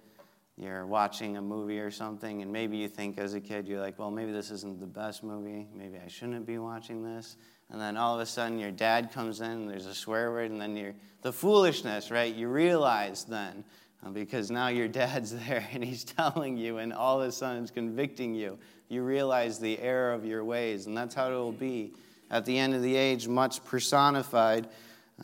you're 0.56 0.86
watching 0.86 1.36
a 1.36 1.42
movie 1.42 1.80
or 1.80 1.90
something, 1.90 2.40
and 2.42 2.52
maybe 2.52 2.76
you 2.76 2.86
think 2.86 3.18
as 3.18 3.34
a 3.34 3.40
kid, 3.40 3.66
you're 3.66 3.80
like, 3.80 3.98
well, 3.98 4.12
maybe 4.12 4.30
this 4.30 4.52
isn't 4.52 4.78
the 4.78 4.86
best 4.86 5.24
movie. 5.24 5.66
Maybe 5.74 5.98
I 5.98 6.06
shouldn't 6.06 6.46
be 6.46 6.58
watching 6.58 7.02
this. 7.02 7.36
And 7.74 7.82
then 7.82 7.96
all 7.96 8.14
of 8.14 8.20
a 8.20 8.26
sudden, 8.26 8.60
your 8.60 8.70
dad 8.70 9.10
comes 9.12 9.40
in, 9.40 9.50
and 9.50 9.68
there's 9.68 9.86
a 9.86 9.96
swear 9.96 10.30
word, 10.30 10.52
and 10.52 10.60
then 10.60 10.76
you're 10.76 10.94
the 11.22 11.32
foolishness, 11.32 12.08
right? 12.08 12.32
You 12.32 12.46
realize 12.46 13.24
then, 13.24 13.64
uh, 14.06 14.10
because 14.10 14.48
now 14.48 14.68
your 14.68 14.86
dad's 14.86 15.34
there 15.46 15.66
and 15.72 15.82
he's 15.82 16.04
telling 16.04 16.56
you, 16.56 16.78
and 16.78 16.92
all 16.92 17.20
of 17.20 17.28
a 17.28 17.32
sudden 17.32 17.64
it's 17.64 17.72
convicting 17.72 18.32
you. 18.32 18.60
You 18.88 19.02
realize 19.02 19.58
the 19.58 19.76
error 19.80 20.12
of 20.12 20.24
your 20.24 20.44
ways, 20.44 20.86
and 20.86 20.96
that's 20.96 21.16
how 21.16 21.28
it 21.32 21.34
will 21.34 21.50
be 21.50 21.94
at 22.30 22.44
the 22.44 22.56
end 22.56 22.76
of 22.76 22.82
the 22.82 22.94
age, 22.94 23.26
much 23.26 23.64
personified 23.64 24.68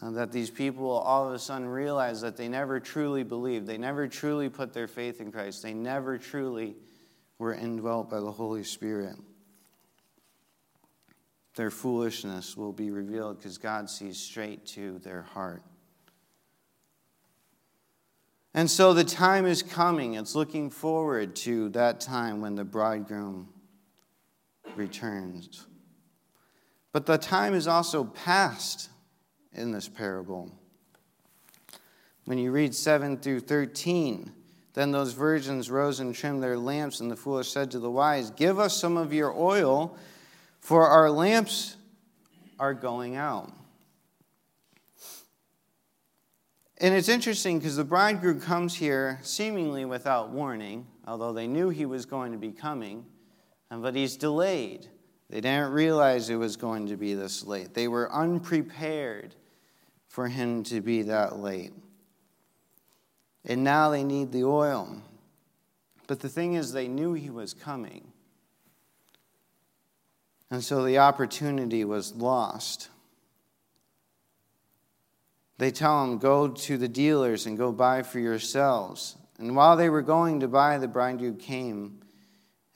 uh, 0.03 0.11
that 0.11 0.33
these 0.33 0.51
people 0.51 0.87
will 0.87 0.99
all 0.99 1.29
of 1.29 1.33
a 1.33 1.39
sudden 1.39 1.69
realize 1.69 2.21
that 2.23 2.37
they 2.37 2.49
never 2.49 2.81
truly 2.81 3.23
believed. 3.23 3.65
They 3.65 3.79
never 3.79 4.09
truly 4.09 4.49
put 4.49 4.73
their 4.73 4.89
faith 4.89 5.21
in 5.21 5.31
Christ. 5.31 5.63
They 5.63 5.73
never 5.73 6.19
truly 6.19 6.75
were 7.39 7.55
indwelt 7.55 8.11
by 8.11 8.19
the 8.19 8.33
Holy 8.33 8.65
Spirit. 8.65 9.15
Their 11.57 11.71
foolishness 11.71 12.57
will 12.57 12.73
be 12.73 12.91
revealed 12.91 13.39
because 13.39 13.59
God 13.59 13.91
sees 13.91 14.19
straight 14.19 14.67
to 14.67 14.99
their 15.01 15.23
heart. 15.23 15.63
And 18.55 18.71
so 18.71 18.93
the 18.93 19.05
time 19.05 19.47
is 19.47 19.63
coming. 19.63 20.15
It's 20.15 20.35
looking 20.35 20.71
forward 20.71 21.37
to 21.37 21.69
that 21.71 22.01
time 22.01 22.41
when 22.41 22.57
the 22.57 22.65
bridegroom 22.65 23.49
returns. 24.77 25.67
But 26.93 27.07
the 27.07 27.19
time 27.19 27.55
is 27.55 27.69
also 27.69 28.05
past 28.05 28.91
in 29.53 29.71
this 29.71 29.89
parable. 29.89 30.51
When 32.25 32.39
you 32.39 32.51
read 32.51 32.75
7 32.75 33.19
through 33.19 33.41
13, 33.41 34.33
then 34.75 34.93
those 34.93 35.13
virgins 35.13 35.71
rose 35.71 36.01
and 36.01 36.15
trimmed 36.15 36.43
their 36.43 36.59
lamps, 36.59 37.01
and 37.01 37.11
the 37.11 37.17
foolish 37.17 37.51
said 37.51 37.71
to 37.73 37.79
the 37.79 37.91
wise, 37.91 38.31
Give 38.31 38.59
us 38.59 38.77
some 38.77 38.97
of 38.97 39.13
your 39.13 39.33
oil, 39.33 39.97
for 40.61 40.87
our 40.87 41.11
lamps 41.11 41.77
are 42.59 42.75
going 42.75 43.17
out. 43.17 43.53
And 46.79 46.95
it's 46.95 47.11
interesting 47.11 47.59
because 47.59 47.77
the 47.77 47.85
bridegroom 47.85 48.41
comes 48.41 48.75
here 48.75 49.19
seemingly 49.23 49.85
without 49.85 50.31
warning, 50.31 50.87
although 51.07 51.33
they 51.33 51.47
knew 51.47 51.69
he 51.69 51.85
was 51.85 52.07
going 52.07 52.33
to 52.33 52.39
be 52.39 52.53
coming, 52.53 53.05
but 53.71 53.95
he's 53.95 54.17
delayed. 54.17 54.87
They 55.29 55.43
didn't 55.43 55.73
realize 55.73 56.31
it 56.31 56.37
was 56.37 56.57
going 56.57 56.87
to 56.89 56.97
be 56.97 57.13
this 57.15 57.45
late. 57.45 57.75
They 57.75 57.87
were 57.87 58.11
unprepared 58.13 59.35
for 60.09 60.27
him 60.27 60.63
to 60.65 60.81
be 60.81 61.03
that 61.03 61.39
late. 61.39 61.73
And 63.45 63.63
now 63.63 63.91
they 63.91 64.03
need 64.03 64.33
the 64.33 64.45
oil. 64.45 65.03
But 66.07 66.21
the 66.21 66.29
thing 66.29 66.55
is, 66.55 66.73
they 66.73 66.89
knew 66.89 67.13
he 67.13 67.31
was 67.31 67.55
coming. 67.55 68.10
And 70.51 70.65
so 70.65 70.85
the 70.85 70.99
opportunity 70.99 71.85
was 71.85 72.15
lost. 72.15 72.89
They 75.59 75.71
tell 75.71 76.05
him, 76.05 76.19
Go 76.19 76.49
to 76.49 76.77
the 76.77 76.89
dealers 76.89 77.47
and 77.47 77.57
go 77.57 77.71
buy 77.71 78.03
for 78.03 78.19
yourselves. 78.19 79.17
And 79.39 79.55
while 79.55 79.77
they 79.77 79.89
were 79.89 80.03
going 80.03 80.41
to 80.41 80.49
buy, 80.49 80.79
the 80.79 80.89
bridegroom 80.89 81.37
came, 81.37 82.01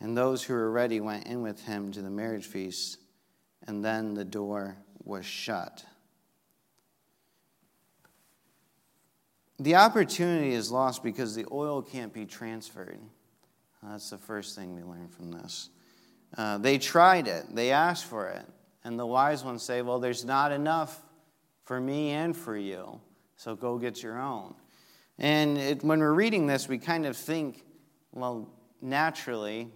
and 0.01 0.17
those 0.17 0.43
who 0.43 0.55
were 0.55 0.71
ready 0.71 1.01
went 1.01 1.27
in 1.27 1.43
with 1.43 1.63
him 1.65 1.93
to 1.93 2.03
the 2.03 2.11
marriage 2.11 2.47
feast, 2.47 2.99
and 3.67 3.85
then 3.85 4.15
the 4.15 4.25
door 4.25 4.77
was 5.03 5.27
shut. 5.27 5.85
The 9.59 9.77
opportunity 9.77 10.53
is 10.53 10.71
lost 10.71 11.03
because 11.03 11.35
the 11.35 11.47
oil 11.51 11.83
can't 11.83 12.13
be 12.13 12.27
transferred. 12.27 12.99
That's 13.83 14.11
the 14.11 14.19
first 14.19 14.57
thing 14.57 14.75
we 14.75 14.83
learn 14.83 15.09
from 15.09 15.31
this. 15.31 15.71
Uh, 16.37 16.59
they 16.59 16.79
tried 16.79 17.29
it, 17.29 17.45
they 17.55 17.71
asked 17.71 18.07
for 18.07 18.29
it. 18.29 18.45
And 18.83 18.99
the 18.99 19.07
wise 19.07 19.43
ones 19.45 19.63
say, 19.63 19.83
Well, 19.83 19.99
there's 19.99 20.25
not 20.25 20.53
enough 20.53 21.01
for 21.65 21.81
me 21.81 22.11
and 22.11 22.37
for 22.37 22.57
you, 22.57 23.01
so 23.37 23.57
go 23.57 23.79
get 23.79 24.03
your 24.03 24.19
own. 24.19 24.55
And 25.19 25.57
it, 25.57 25.83
when 25.83 26.01
we're 26.01 26.13
reading 26.13 26.47
this, 26.47 26.69
we 26.69 26.79
kind 26.79 27.07
of 27.07 27.17
think, 27.17 27.65
well, 28.13 28.51
naturally, 28.83 29.71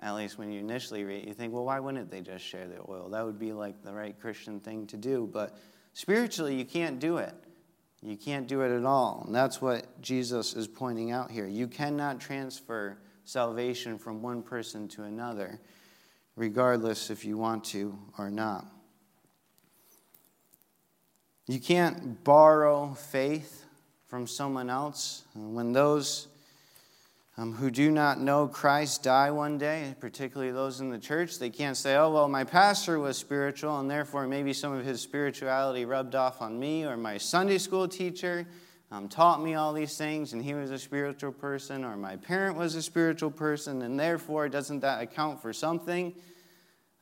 at 0.00 0.14
least 0.14 0.38
when 0.38 0.50
you 0.52 0.60
initially 0.60 1.04
read, 1.04 1.26
you 1.26 1.32
think, 1.32 1.52
well, 1.52 1.64
why 1.64 1.80
wouldn't 1.80 2.10
they 2.10 2.20
just 2.20 2.44
share 2.44 2.66
the 2.66 2.78
oil? 2.88 3.08
That 3.10 3.24
would 3.24 3.38
be 3.38 3.52
like 3.52 3.82
the 3.82 3.92
right 3.92 4.18
Christian 4.18 4.60
thing 4.60 4.86
to 4.88 4.96
do. 4.96 5.28
But 5.32 5.56
spiritually, 5.94 6.56
you 6.56 6.64
can't 6.64 6.98
do 6.98 7.18
it. 7.18 7.34
You 8.02 8.16
can't 8.16 8.48
do 8.48 8.62
it 8.62 8.76
at 8.76 8.84
all. 8.84 9.22
And 9.26 9.34
that's 9.34 9.62
what 9.62 10.00
Jesus 10.02 10.54
is 10.54 10.66
pointing 10.66 11.12
out 11.12 11.30
here. 11.30 11.46
You 11.46 11.68
cannot 11.68 12.20
transfer 12.20 12.98
salvation 13.24 13.98
from 13.98 14.22
one 14.22 14.42
person 14.42 14.88
to 14.88 15.04
another, 15.04 15.60
regardless 16.36 17.10
if 17.10 17.24
you 17.24 17.36
want 17.36 17.64
to 17.64 17.98
or 18.18 18.30
not. 18.30 18.66
You 21.46 21.60
can't 21.60 22.22
borrow 22.24 22.94
faith 22.94 23.66
from 24.06 24.26
someone 24.26 24.70
else. 24.70 25.24
When 25.34 25.72
those 25.72 26.28
um, 27.38 27.54
who 27.54 27.70
do 27.70 27.90
not 27.90 28.20
know 28.20 28.46
Christ 28.46 29.02
die 29.02 29.30
one 29.30 29.58
day, 29.58 29.94
particularly 29.98 30.52
those 30.52 30.80
in 30.80 30.90
the 30.90 30.98
church, 30.98 31.38
they 31.38 31.50
can't 31.50 31.76
say, 31.76 31.96
oh, 31.96 32.12
well, 32.12 32.28
my 32.28 32.44
pastor 32.44 32.98
was 32.98 33.16
spiritual, 33.16 33.80
and 33.80 33.90
therefore 33.90 34.26
maybe 34.26 34.52
some 34.52 34.72
of 34.72 34.84
his 34.84 35.00
spirituality 35.00 35.84
rubbed 35.84 36.14
off 36.14 36.42
on 36.42 36.60
me, 36.60 36.84
or 36.84 36.96
my 36.96 37.16
Sunday 37.16 37.58
school 37.58 37.88
teacher 37.88 38.46
um, 38.92 39.08
taught 39.08 39.42
me 39.42 39.54
all 39.54 39.72
these 39.72 39.96
things, 39.96 40.34
and 40.34 40.44
he 40.44 40.52
was 40.52 40.70
a 40.70 40.78
spiritual 40.78 41.32
person, 41.32 41.82
or 41.82 41.96
my 41.96 42.16
parent 42.16 42.58
was 42.58 42.74
a 42.74 42.82
spiritual 42.82 43.30
person, 43.30 43.80
and 43.80 43.98
therefore 43.98 44.50
doesn't 44.50 44.80
that 44.80 45.00
account 45.00 45.40
for 45.40 45.54
something? 45.54 46.14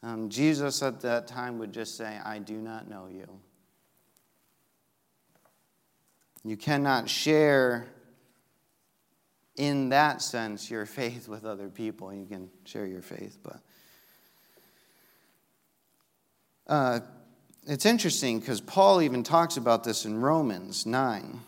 Um, 0.05 0.29
Jesus 0.29 0.85
at 0.85 1.01
that 1.01 1.27
time 1.27 1.59
would 1.59 1.73
just 1.73 1.97
say, 1.97 2.21
I 2.25 2.39
do 2.39 2.55
not 2.55 2.89
know 2.89 3.09
you. 3.11 3.29
You 6.45 6.57
cannot 6.57 7.11
share 7.11 7.89
in 9.57 9.89
that 9.89 10.23
sense, 10.23 10.71
your 10.71 10.87
faith 10.87 11.29
with 11.29 11.45
other 11.45 11.69
people. 11.69 12.15
You 12.15 12.25
can 12.25 12.51
share 12.65 12.87
your 12.87 13.03
faith, 13.03 13.37
but. 13.43 13.61
Uh, 16.69 17.01
it's 17.67 17.85
interesting 17.85 18.39
because 18.39 18.61
Paul 18.61 19.03
even 19.03 19.25
talks 19.25 19.57
about 19.57 19.83
this 19.83 20.05
in 20.05 20.21
Romans 20.21 20.87
9. 20.87 21.41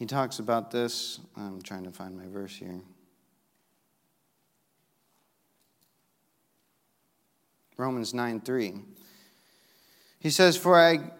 He 0.00 0.06
talks 0.06 0.38
about 0.38 0.70
this. 0.70 1.20
I'm 1.36 1.60
trying 1.60 1.84
to 1.84 1.90
find 1.90 2.16
my 2.16 2.26
verse 2.26 2.56
here. 2.56 2.80
Romans 7.76 8.14
9 8.14 8.40
3. 8.40 8.74
He 10.18 10.30
says, 10.30 10.56
For 10.56 10.80
I 10.80 11.10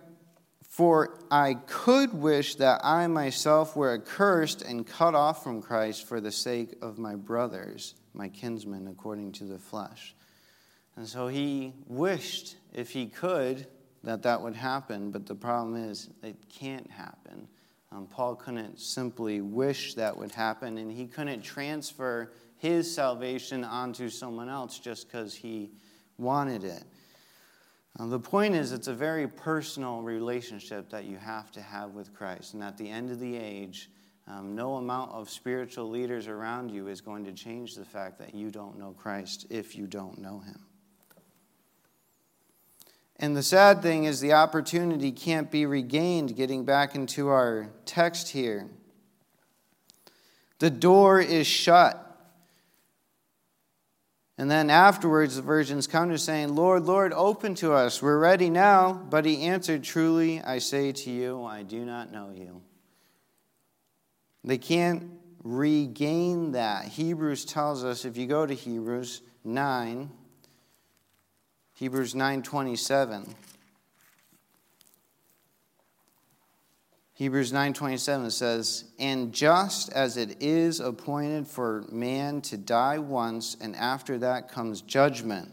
for 0.67 1.19
I 1.31 1.55
could 1.67 2.15
wish 2.15 2.55
that 2.55 2.81
I 2.83 3.07
myself 3.07 3.77
were 3.77 3.93
accursed 3.93 4.63
and 4.63 4.87
cut 4.87 5.15
off 5.15 5.45
from 5.45 5.61
Christ 5.61 6.09
for 6.09 6.19
the 6.19 6.33
sake 6.33 6.75
of 6.81 6.97
my 6.97 7.17
brothers, 7.17 7.97
my 8.15 8.31
kinsmen, 8.31 8.89
according 8.89 9.33
to 9.33 9.45
the 9.45 9.59
flesh. 9.59 10.15
And 10.97 11.07
so 11.07 11.29
he 11.29 11.75
wished, 11.87 12.57
if 12.73 12.89
he 12.89 13.09
could, 13.09 13.67
that 14.05 14.23
that 14.23 14.41
would 14.41 14.57
happen, 14.57 15.11
but 15.11 15.27
the 15.27 15.35
problem 15.35 15.77
is 15.77 16.09
it 16.23 16.37
can't 16.49 16.91
happen. 16.91 17.47
Um, 17.93 18.07
Paul 18.07 18.37
couldn't 18.37 18.79
simply 18.79 19.41
wish 19.41 19.95
that 19.95 20.17
would 20.17 20.31
happen, 20.31 20.79
and 20.79 20.93
he 20.93 21.07
couldn't 21.07 21.43
transfer 21.43 22.33
his 22.57 22.93
salvation 22.93 23.65
onto 23.65 24.09
someone 24.09 24.49
else 24.49 24.79
just 24.79 25.09
because 25.09 25.35
he 25.35 25.71
wanted 26.19 26.63
it. 26.63 26.85
Uh, 27.99 28.07
the 28.07 28.21
point 28.21 28.55
is, 28.55 28.73
it's 28.73 28.87
a 28.87 28.95
very 28.95 29.27
personal 29.27 30.03
relationship 30.03 30.89
that 30.91 31.05
you 31.05 31.17
have 31.17 31.51
to 31.53 31.61
have 31.61 31.91
with 31.91 32.15
Christ. 32.15 32.55
And 32.55 32.63
at 32.63 32.79
the 32.79 32.89
end 32.89 33.11
of 33.11 33.19
the 33.19 33.37
age, 33.37 33.91
um, 34.29 34.55
no 34.55 34.77
amount 34.77 35.11
of 35.11 35.29
spiritual 35.29 35.91
leaders 35.91 36.29
around 36.29 36.71
you 36.71 36.87
is 36.87 37.01
going 37.01 37.25
to 37.25 37.33
change 37.33 37.75
the 37.75 37.85
fact 37.85 38.19
that 38.19 38.35
you 38.35 38.51
don't 38.51 38.79
know 38.79 38.93
Christ 38.93 39.47
if 39.51 39.75
you 39.75 39.87
don't 39.87 40.19
know 40.19 40.39
Him. 40.39 40.70
And 43.23 43.37
the 43.37 43.43
sad 43.43 43.83
thing 43.83 44.05
is, 44.05 44.21
the 44.21 44.33
opportunity 44.33 45.13
can't 45.13 45.51
be 45.51 45.67
regained, 45.67 46.35
getting 46.37 46.65
back 46.65 46.95
into 46.95 47.29
our 47.29 47.69
text 47.85 48.31
here. 48.31 48.67
The 50.59 50.71
door 50.71 51.21
is 51.21 51.47
shut. 51.47 52.07
And 54.39 54.51
then 54.51 54.71
afterwards, 54.71 55.37
the 55.37 55.43
virgins 55.43 55.87
come 55.87 56.09
to 56.09 56.17
saying, 56.17 56.55
Lord, 56.55 56.85
Lord, 56.85 57.13
open 57.13 57.55
to 57.57 57.75
us. 57.75 58.01
We're 58.01 58.19
ready 58.19 58.49
now. 58.49 58.95
But 58.95 59.27
he 59.27 59.43
answered, 59.43 59.85
Truly, 59.85 60.41
I 60.41 60.57
say 60.57 60.93
to 60.93 61.11
you, 61.11 61.45
I 61.45 61.63
do 61.63 61.85
not 61.85 62.11
know 62.11 62.31
you. 62.35 62.63
They 64.45 64.57
can't 64.57 65.11
regain 65.45 66.53
that. 66.53 66.87
Hebrews 66.87 67.45
tells 67.45 67.85
us, 67.85 68.07
if 68.07 68.17
you 68.17 68.27
go 68.27 68.47
to 68.47 68.55
Hebrews 68.55 69.21
9, 69.45 70.11
Hebrews 71.81 72.15
9:27. 72.15 73.35
Hebrews 77.15 77.53
9:27 77.55 78.31
says, 78.31 78.85
"And 78.99 79.33
just 79.33 79.89
as 79.89 80.19
it 80.19 80.43
is 80.43 80.79
appointed 80.79 81.47
for 81.49 81.87
man 81.91 82.43
to 82.43 82.59
die 82.59 82.99
once 82.99 83.57
and 83.59 83.75
after 83.77 84.19
that 84.19 84.51
comes 84.51 84.83
judgment, 84.83 85.53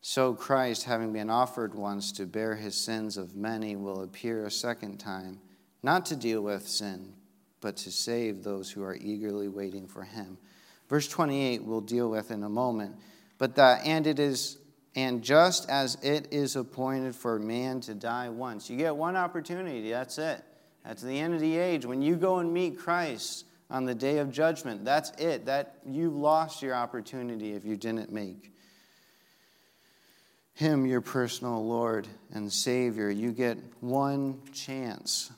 so 0.00 0.32
Christ, 0.32 0.84
having 0.84 1.12
been 1.12 1.28
offered 1.28 1.74
once 1.74 2.12
to 2.12 2.24
bear 2.24 2.54
his 2.54 2.76
sins 2.76 3.16
of 3.16 3.34
many, 3.34 3.74
will 3.74 4.00
appear 4.00 4.46
a 4.46 4.52
second 4.52 4.98
time, 4.98 5.40
not 5.82 6.06
to 6.06 6.14
deal 6.14 6.40
with 6.40 6.68
sin, 6.68 7.14
but 7.60 7.76
to 7.78 7.90
save 7.90 8.44
those 8.44 8.70
who 8.70 8.84
are 8.84 8.94
eagerly 8.94 9.48
waiting 9.48 9.88
for 9.88 10.04
him." 10.04 10.38
Verse 10.88 11.08
28 11.08 11.64
we'll 11.64 11.80
deal 11.80 12.08
with 12.08 12.30
in 12.30 12.44
a 12.44 12.48
moment. 12.48 12.94
But 13.38 13.56
that 13.56 13.84
and 13.84 14.06
it 14.06 14.20
is 14.20 14.58
and 14.98 15.22
just 15.22 15.70
as 15.70 15.96
it 16.02 16.26
is 16.32 16.56
appointed 16.56 17.14
for 17.14 17.38
man 17.38 17.80
to 17.82 17.94
die 17.94 18.28
once. 18.28 18.68
You 18.68 18.76
get 18.76 18.96
one 18.96 19.14
opportunity, 19.14 19.90
that's 19.90 20.18
it. 20.18 20.42
That's 20.84 21.02
the 21.02 21.16
end 21.20 21.34
of 21.34 21.40
the 21.40 21.56
age, 21.56 21.86
when 21.86 22.02
you 22.02 22.16
go 22.16 22.38
and 22.38 22.52
meet 22.52 22.80
Christ 22.80 23.44
on 23.70 23.84
the 23.84 23.94
day 23.94 24.18
of 24.18 24.32
judgment, 24.32 24.84
that's 24.84 25.10
it. 25.10 25.46
That 25.46 25.76
you've 25.86 26.16
lost 26.16 26.62
your 26.62 26.74
opportunity 26.74 27.52
if 27.52 27.64
you 27.64 27.76
didn't 27.76 28.10
make 28.10 28.50
him 30.54 30.84
your 30.84 31.00
personal 31.00 31.64
Lord 31.64 32.08
and 32.32 32.52
Savior. 32.52 33.08
You 33.08 33.30
get 33.30 33.58
one 33.78 34.40
chance. 34.52 35.30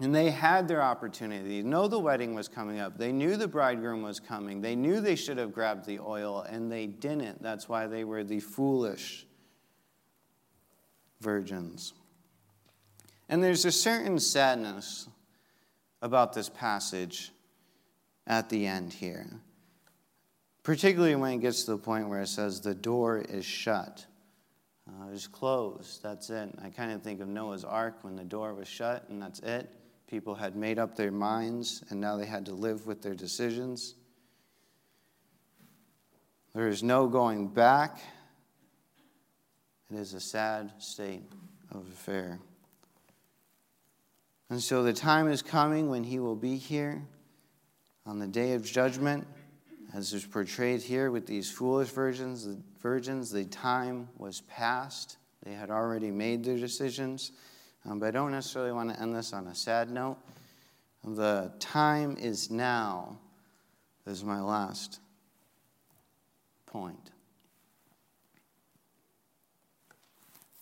And 0.00 0.14
they 0.14 0.30
had 0.30 0.68
their 0.68 0.82
opportunity. 0.82 1.60
They 1.60 1.68
know 1.68 1.88
the 1.88 1.98
wedding 1.98 2.34
was 2.34 2.46
coming 2.46 2.78
up. 2.78 2.96
They 2.96 3.10
knew 3.10 3.36
the 3.36 3.48
bridegroom 3.48 4.02
was 4.02 4.20
coming. 4.20 4.60
They 4.60 4.76
knew 4.76 5.00
they 5.00 5.16
should 5.16 5.38
have 5.38 5.52
grabbed 5.52 5.86
the 5.86 5.98
oil, 5.98 6.42
and 6.48 6.70
they 6.70 6.86
didn't. 6.86 7.42
That's 7.42 7.68
why 7.68 7.88
they 7.88 8.04
were 8.04 8.22
the 8.22 8.38
foolish 8.38 9.26
virgins. 11.20 11.94
And 13.28 13.42
there's 13.42 13.64
a 13.64 13.72
certain 13.72 14.20
sadness 14.20 15.08
about 16.00 16.32
this 16.32 16.48
passage 16.48 17.32
at 18.26 18.48
the 18.48 18.66
end 18.66 18.92
here, 18.92 19.26
particularly 20.62 21.16
when 21.16 21.32
it 21.32 21.40
gets 21.40 21.64
to 21.64 21.72
the 21.72 21.78
point 21.78 22.08
where 22.08 22.20
it 22.20 22.28
says 22.28 22.60
the 22.60 22.74
door 22.74 23.18
is 23.18 23.44
shut. 23.44 24.06
Uh, 24.88 25.08
it's 25.12 25.26
closed. 25.26 26.02
That's 26.02 26.30
it. 26.30 26.50
I 26.62 26.70
kind 26.70 26.92
of 26.92 27.02
think 27.02 27.20
of 27.20 27.28
Noah's 27.28 27.64
Ark 27.64 27.98
when 28.02 28.16
the 28.16 28.24
door 28.24 28.54
was 28.54 28.68
shut 28.68 29.04
and 29.08 29.20
that's 29.20 29.40
it. 29.40 29.68
People 30.08 30.34
had 30.34 30.56
made 30.56 30.78
up 30.78 30.96
their 30.96 31.12
minds 31.12 31.84
and 31.90 32.00
now 32.00 32.16
they 32.16 32.26
had 32.26 32.46
to 32.46 32.52
live 32.52 32.86
with 32.86 33.02
their 33.02 33.14
decisions. 33.14 33.94
There 36.54 36.68
is 36.68 36.82
no 36.82 37.06
going 37.06 37.48
back. 37.48 38.00
It 39.92 39.96
is 39.96 40.14
a 40.14 40.20
sad 40.20 40.72
state 40.78 41.22
of 41.70 41.86
affair. 41.88 42.38
And 44.50 44.62
so 44.62 44.82
the 44.82 44.94
time 44.94 45.28
is 45.28 45.42
coming 45.42 45.90
when 45.90 46.04
he 46.04 46.18
will 46.18 46.36
be 46.36 46.56
here 46.56 47.02
on 48.06 48.18
the 48.18 48.26
day 48.26 48.54
of 48.54 48.64
judgment, 48.64 49.26
as 49.92 50.14
is 50.14 50.24
portrayed 50.24 50.80
here 50.80 51.10
with 51.10 51.26
these 51.26 51.50
foolish 51.50 51.90
virgins. 51.90 52.46
The 52.46 52.58
virgins, 52.80 53.30
the 53.30 53.44
time 53.44 54.08
was 54.16 54.40
past. 54.42 55.18
They 55.42 55.52
had 55.52 55.70
already 55.70 56.10
made 56.10 56.44
their 56.44 56.56
decisions. 56.56 57.32
Um, 57.84 57.98
but 57.98 58.06
I 58.06 58.10
don't 58.10 58.32
necessarily 58.32 58.72
want 58.72 58.94
to 58.94 59.00
end 59.00 59.14
this 59.14 59.32
on 59.32 59.46
a 59.46 59.54
sad 59.54 59.90
note. 59.90 60.18
The 61.04 61.52
time 61.58 62.16
is 62.18 62.50
now, 62.50 63.18
is 64.06 64.24
my 64.24 64.40
last 64.40 65.00
point. 66.66 67.10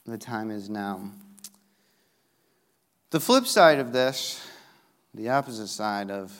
The 0.05 0.19
time 0.19 0.51
is 0.51 0.71
now. 0.71 1.11
The 3.11 3.21
flip 3.21 3.47
side 3.47 3.79
of 3.79 3.93
this, 3.93 4.47
the 5.15 5.31
opposite 5.31 5.69
side 5.69 6.11
of 6.11 6.33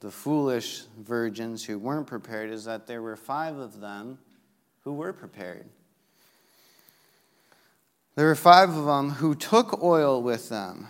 the 0.00 0.10
foolish 0.10 0.84
virgins 0.98 1.64
who 1.64 1.78
weren't 1.78 2.06
prepared, 2.06 2.50
is 2.50 2.64
that 2.64 2.86
there 2.86 3.02
were 3.02 3.16
five 3.16 3.56
of 3.56 3.80
them 3.80 4.18
who 4.82 4.94
were 4.94 5.12
prepared. 5.12 5.66
There 8.18 8.26
were 8.26 8.34
five 8.34 8.76
of 8.76 8.84
them 8.84 9.10
who 9.10 9.36
took 9.36 9.80
oil 9.80 10.20
with 10.20 10.48
them. 10.48 10.88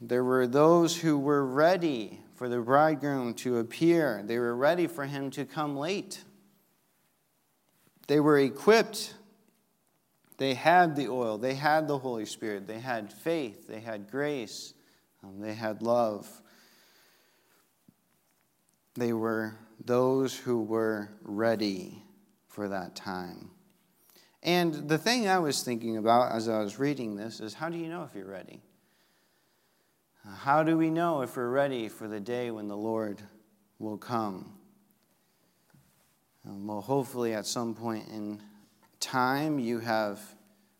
There 0.00 0.22
were 0.22 0.46
those 0.46 0.96
who 0.96 1.18
were 1.18 1.44
ready 1.44 2.20
for 2.36 2.48
the 2.48 2.60
bridegroom 2.60 3.34
to 3.34 3.58
appear, 3.58 4.22
they 4.24 4.38
were 4.38 4.54
ready 4.54 4.86
for 4.86 5.04
him 5.04 5.32
to 5.32 5.44
come 5.44 5.76
late. 5.76 6.22
They 8.06 8.20
were 8.20 8.38
equipped 8.38 9.14
they 10.38 10.54
had 10.54 10.94
the 10.94 11.08
oil, 11.08 11.38
they 11.38 11.54
had 11.54 11.88
the 11.88 11.98
Holy 11.98 12.24
Spirit, 12.24 12.68
they 12.68 12.78
had 12.78 13.12
faith, 13.12 13.66
they 13.66 13.80
had 13.80 14.08
grace, 14.08 14.72
um, 15.24 15.40
they 15.40 15.54
had 15.54 15.82
love. 15.82 16.28
They 18.94 19.12
were 19.12 19.56
those 19.84 20.36
who 20.36 20.62
were 20.62 21.10
ready 21.24 22.04
for 22.46 22.68
that 22.68 22.94
time. 22.94 23.50
And 24.42 24.88
the 24.88 24.98
thing 24.98 25.28
I 25.28 25.38
was 25.38 25.62
thinking 25.62 25.96
about 25.96 26.32
as 26.32 26.48
I 26.48 26.60
was 26.60 26.78
reading 26.78 27.16
this 27.16 27.40
is 27.40 27.54
how 27.54 27.68
do 27.68 27.76
you 27.76 27.88
know 27.88 28.04
if 28.04 28.14
you're 28.14 28.30
ready? 28.30 28.62
How 30.38 30.62
do 30.62 30.76
we 30.76 30.90
know 30.90 31.22
if 31.22 31.36
we're 31.36 31.48
ready 31.48 31.88
for 31.88 32.06
the 32.06 32.20
day 32.20 32.50
when 32.50 32.68
the 32.68 32.76
Lord 32.76 33.20
will 33.78 33.98
come? 33.98 34.52
Um, 36.46 36.66
well, 36.66 36.80
hopefully, 36.80 37.34
at 37.34 37.46
some 37.46 37.74
point 37.74 38.08
in 38.08 38.40
time 38.98 39.58
you 39.58 39.78
have 39.80 40.20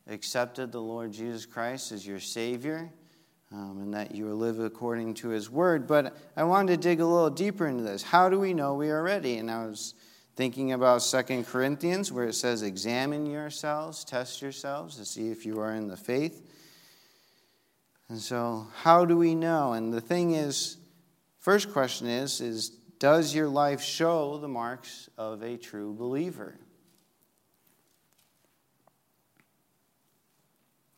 accepted 0.07 0.73
the 0.73 0.81
Lord 0.81 1.13
Jesus 1.13 1.47
Christ 1.47 1.93
as 1.93 2.07
your 2.07 2.21
Savior 2.21 2.91
um, 3.53 3.81
and 3.81 3.95
that 3.95 4.15
you 4.15 4.33
live 4.33 4.61
according 4.61 5.15
to 5.15 5.29
His 5.29 5.51
Word. 5.51 5.87
But 5.87 6.17
I 6.37 6.45
wanted 6.45 6.81
to 6.81 6.89
dig 6.89 7.01
a 7.01 7.07
little 7.07 7.31
deeper 7.31 7.67
into 7.67 7.83
this. 7.83 8.03
How 8.03 8.29
do 8.29 8.39
we 8.39 8.55
know 8.55 8.75
we 8.75 8.91
are 8.91 9.03
ready? 9.03 9.39
And 9.39 9.51
I 9.51 9.67
was 9.67 9.95
thinking 10.37 10.73
about 10.73 11.03
Second 11.03 11.47
Corinthians, 11.47 12.11
where 12.13 12.27
it 12.27 12.35
says, 12.35 12.63
Examine 12.63 13.27
yourselves, 13.27 14.05
test 14.05 14.41
yourselves 14.43 14.97
to 14.97 15.05
see 15.05 15.31
if 15.31 15.45
you 15.45 15.61
are 15.61 15.73
in 15.73 15.89
the 15.89 15.97
faith. 15.97 16.47
And 18.09 18.19
so, 18.19 18.67
how 18.75 19.05
do 19.05 19.17
we 19.17 19.35
know? 19.35 19.73
And 19.73 19.93
the 19.93 20.01
thing 20.01 20.35
is, 20.35 20.77
first 21.39 21.73
question 21.73 22.09
is, 22.09 22.41
is 22.41 22.71
does 22.99 23.35
your 23.35 23.49
life 23.49 23.81
show 23.81 24.37
the 24.37 24.49
marks 24.49 25.09
of 25.17 25.43
a 25.43 25.57
true 25.57 25.95
believer? 25.95 26.55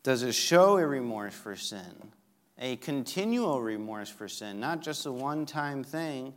Does 0.03 0.25
it 0.25 0.35
show 0.35 0.79
a 0.79 0.87
remorse 0.87 1.35
for 1.35 1.55
sin? 1.55 2.13
A 2.59 2.77
continual 2.77 3.63
remorse 3.63 4.09
for 4.09 4.27
sin, 4.27 4.59
not 4.59 4.83
just 4.83 5.07
a 5.07 5.13
one 5.13 5.47
time 5.47 5.85
thing. 5.85 6.35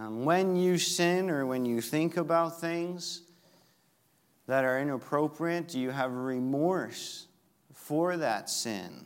Um, 0.00 0.24
when 0.24 0.56
you 0.56 0.78
sin 0.78 1.28
or 1.28 1.44
when 1.44 1.66
you 1.66 1.82
think 1.82 2.16
about 2.16 2.58
things 2.58 3.20
that 4.46 4.64
are 4.64 4.80
inappropriate, 4.80 5.68
do 5.68 5.78
you 5.78 5.90
have 5.90 6.14
remorse 6.14 7.26
for 7.74 8.16
that 8.16 8.48
sin? 8.48 9.04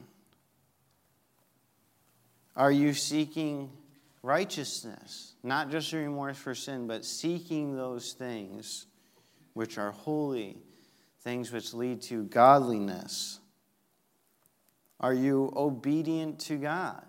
Are 2.54 2.70
you 2.70 2.94
seeking 2.94 3.72
righteousness? 4.22 5.32
Not 5.42 5.68
just 5.68 5.92
remorse 5.92 6.38
for 6.38 6.54
sin, 6.54 6.86
but 6.86 7.04
seeking 7.04 7.76
those 7.76 8.12
things 8.12 8.86
which 9.54 9.78
are 9.78 9.90
holy, 9.90 10.58
things 11.22 11.50
which 11.50 11.74
lead 11.74 12.02
to 12.02 12.22
godliness. 12.22 13.40
Are 15.00 15.14
you 15.14 15.52
obedient 15.56 16.38
to 16.40 16.56
God? 16.56 17.04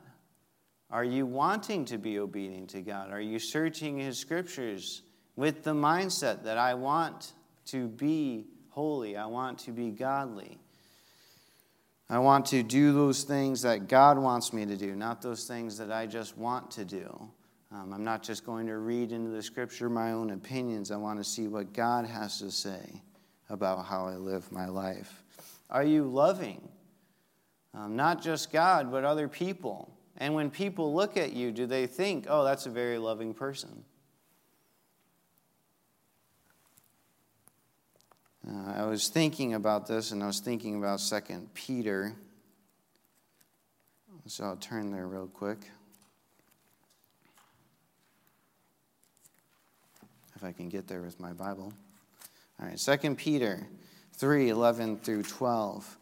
Are 0.95 1.03
you 1.03 1.25
wanting 1.25 1.83
to 1.87 1.97
be 1.97 2.19
obedient 2.19 2.69
to 2.69 2.81
God? 2.81 3.11
Are 3.11 3.19
you 3.19 3.37
searching 3.37 3.97
His 3.97 4.17
scriptures 4.17 5.01
with 5.35 5.61
the 5.61 5.73
mindset 5.73 6.43
that 6.43 6.57
I 6.57 6.73
want 6.73 7.33
to 7.65 7.89
be 7.89 8.45
holy? 8.69 9.17
I 9.17 9.25
want 9.25 9.59
to 9.59 9.71
be 9.71 9.89
godly. 9.89 10.57
I 12.09 12.19
want 12.19 12.45
to 12.45 12.63
do 12.63 12.93
those 12.93 13.23
things 13.23 13.61
that 13.63 13.89
God 13.89 14.17
wants 14.17 14.53
me 14.53 14.65
to 14.65 14.77
do, 14.77 14.95
not 14.95 15.21
those 15.21 15.45
things 15.45 15.77
that 15.79 15.91
I 15.91 16.05
just 16.05 16.37
want 16.37 16.71
to 16.71 16.85
do. 16.85 17.29
Um, 17.73 17.91
I'm 17.91 18.05
not 18.05 18.23
just 18.23 18.45
going 18.45 18.65
to 18.67 18.77
read 18.77 19.11
into 19.11 19.31
the 19.31 19.43
scripture 19.43 19.89
my 19.89 20.13
own 20.13 20.29
opinions. 20.29 20.91
I 20.91 20.95
want 20.95 21.19
to 21.19 21.25
see 21.25 21.49
what 21.49 21.73
God 21.73 22.05
has 22.05 22.39
to 22.39 22.49
say 22.49 23.01
about 23.49 23.85
how 23.85 24.05
I 24.05 24.15
live 24.15 24.49
my 24.49 24.67
life. 24.67 25.25
Are 25.69 25.83
you 25.83 26.05
loving? 26.05 26.69
Um, 27.73 27.97
not 27.97 28.23
just 28.23 28.49
God, 28.53 28.93
but 28.93 29.03
other 29.03 29.27
people. 29.27 29.91
And 30.17 30.33
when 30.33 30.49
people 30.49 30.93
look 30.93 31.17
at 31.17 31.33
you, 31.33 31.51
do 31.51 31.65
they 31.65 31.87
think, 31.87 32.25
oh, 32.29 32.43
that's 32.43 32.65
a 32.65 32.69
very 32.69 32.97
loving 32.97 33.33
person? 33.33 33.83
Uh, 38.47 38.73
I 38.77 38.85
was 38.85 39.09
thinking 39.09 39.55
about 39.55 39.87
this, 39.87 40.11
and 40.11 40.23
I 40.23 40.27
was 40.27 40.39
thinking 40.39 40.77
about 40.77 40.99
Second 40.99 41.53
Peter. 41.53 42.15
So 44.27 44.43
I'll 44.45 44.55
turn 44.55 44.91
there 44.91 45.07
real 45.07 45.27
quick. 45.27 45.57
If 50.35 50.43
I 50.43 50.51
can 50.51 50.69
get 50.69 50.87
there 50.87 51.01
with 51.01 51.19
my 51.19 51.33
Bible. 51.33 51.73
All 52.59 52.67
right, 52.67 52.79
Second 52.79 53.17
Peter 53.17 53.67
3 54.13 54.49
11 54.49 54.99
through 54.99 55.23
12. 55.23 55.97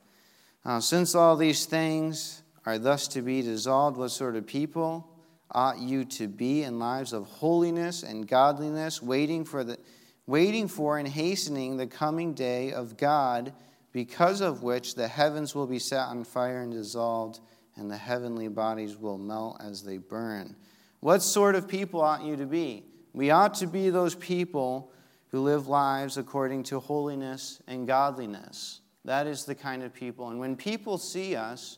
Uh, 0.66 0.80
since 0.80 1.16
all 1.16 1.36
these 1.36 1.66
things 1.66 2.43
are 2.66 2.80
thus 2.80 3.08
to 3.10 3.22
be 3.22 3.42
dissolved, 3.42 3.98
what 3.98 4.10
sort 4.10 4.36
of 4.36 4.48
people 4.48 5.10
ought 5.52 5.80
you 5.80 6.06
to 6.06 6.28
be 6.28 6.64
in 6.64 6.80
lives 6.80 7.14
of 7.14 7.26
holiness 7.28 8.04
and 8.04 8.28
godliness, 8.28 9.02
waiting 9.02 9.46
for 9.46 9.64
the 9.64 9.78
waiting 10.26 10.68
for 10.68 10.98
and 10.98 11.08
hastening 11.08 11.76
the 11.76 11.88
coming 11.88 12.34
day 12.34 12.72
of 12.72 12.98
God, 12.98 13.54
because 13.92 14.42
of 14.42 14.64
which 14.64 14.96
the 14.96 15.08
heavens 15.08 15.54
will 15.54 15.68
be 15.68 15.80
set 15.80 16.08
on 16.08 16.24
fire 16.24 16.62
and 16.62 16.72
dissolved, 16.72 17.40
and 17.76 17.92
the 17.92 17.98
heavenly 17.98 18.48
bodies 18.48 18.96
will 18.96 19.18
melt 19.18 19.62
as 19.62 19.84
they 19.84 19.98
burn. 19.98 20.56
What 21.02 21.22
sort 21.22 21.56
of 21.56 21.68
people 21.68 22.02
ought 22.02 22.24
you 22.24 22.38
to 22.38 22.46
be? 22.46 22.86
We 23.12 23.32
ought 23.32 23.56
to 23.56 23.68
be 23.68 23.90
those 23.90 24.16
people 24.16 24.92
who 25.28 25.42
live 25.42 25.68
lives 25.68 26.18
according 26.18 26.64
to 26.64 26.80
holiness 26.80 27.62
and 27.68 27.86
godliness. 27.86 28.82
That 29.04 29.28
is 29.28 29.44
the 29.46 29.56
kind 29.56 29.84
of 29.84 29.94
people. 29.94 30.30
And 30.30 30.40
when 30.40 30.56
people 30.56 30.98
see 30.98 31.36
us, 31.36 31.78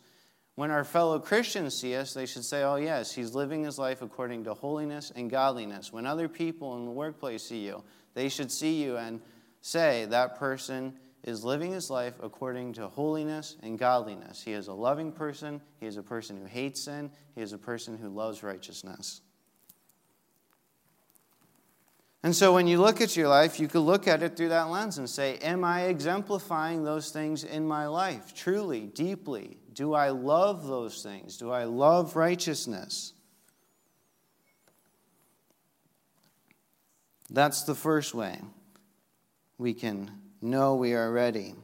when 0.56 0.72
our 0.72 0.86
fellow 0.86 1.20
Christians 1.20 1.76
see 1.76 1.96
us, 1.96 2.14
they 2.14 2.26
should 2.26 2.46
say, 2.46 2.64
Oh, 2.64 2.78
yes, 2.78 3.14
he's 3.14 3.36
living 3.36 3.64
his 3.64 3.78
life 3.78 4.02
according 4.02 4.46
to 4.46 4.54
holiness 4.54 5.12
and 5.16 5.30
godliness. 5.30 5.92
When 5.92 6.06
other 6.06 6.30
people 6.30 6.78
in 6.78 6.86
the 6.86 6.92
workplace 6.92 7.44
see 7.44 7.66
you, 7.66 7.84
they 8.14 8.30
should 8.30 8.52
see 8.52 8.82
you 8.82 8.98
and 8.98 9.22
say, 9.62 10.06
That 10.06 10.40
person 10.40 10.94
is 11.26 11.44
living 11.44 11.74
his 11.74 11.90
life 11.90 12.14
according 12.22 12.72
to 12.74 12.88
holiness 12.88 13.58
and 13.64 13.78
godliness. 13.78 14.42
He 14.42 14.54
is 14.54 14.68
a 14.68 14.74
loving 14.74 15.12
person, 15.12 15.60
he 15.80 15.88
is 15.88 15.98
a 15.98 16.04
person 16.04 16.38
who 16.38 16.46
hates 16.46 16.82
sin, 16.82 17.12
he 17.34 17.42
is 17.42 17.52
a 17.52 17.58
person 17.58 17.98
who 17.98 18.08
loves 18.08 18.42
righteousness. 18.42 19.22
And 22.24 22.36
so 22.36 22.54
when 22.54 22.66
you 22.66 22.80
look 22.80 23.02
at 23.02 23.16
your 23.16 23.28
life, 23.28 23.60
you 23.60 23.68
could 23.68 23.82
look 23.82 24.08
at 24.08 24.24
it 24.24 24.36
through 24.36 24.50
that 24.50 24.70
lens 24.70 24.98
and 24.98 25.08
say, 25.08 25.38
Am 25.40 25.66
I 25.66 25.84
exemplifying 25.84 26.84
those 26.84 27.12
things 27.12 27.44
in 27.44 27.68
my 27.68 27.88
life? 27.88 28.34
Truly, 28.34 28.88
deeply. 28.88 29.58
Do 29.76 29.94
I 29.94 30.10
love 30.10 30.66
those 30.68 31.04
things? 31.04 31.38
Do 31.38 31.52
I 31.52 31.66
love 31.66 32.16
righteousness? 32.16 33.14
That's 37.30 37.64
the 37.64 37.76
first 37.76 38.14
way 38.14 38.40
we 39.58 39.74
can 39.74 40.12
know 40.42 40.76
we 40.76 40.94
are 40.94 41.12
ready. 41.12 41.56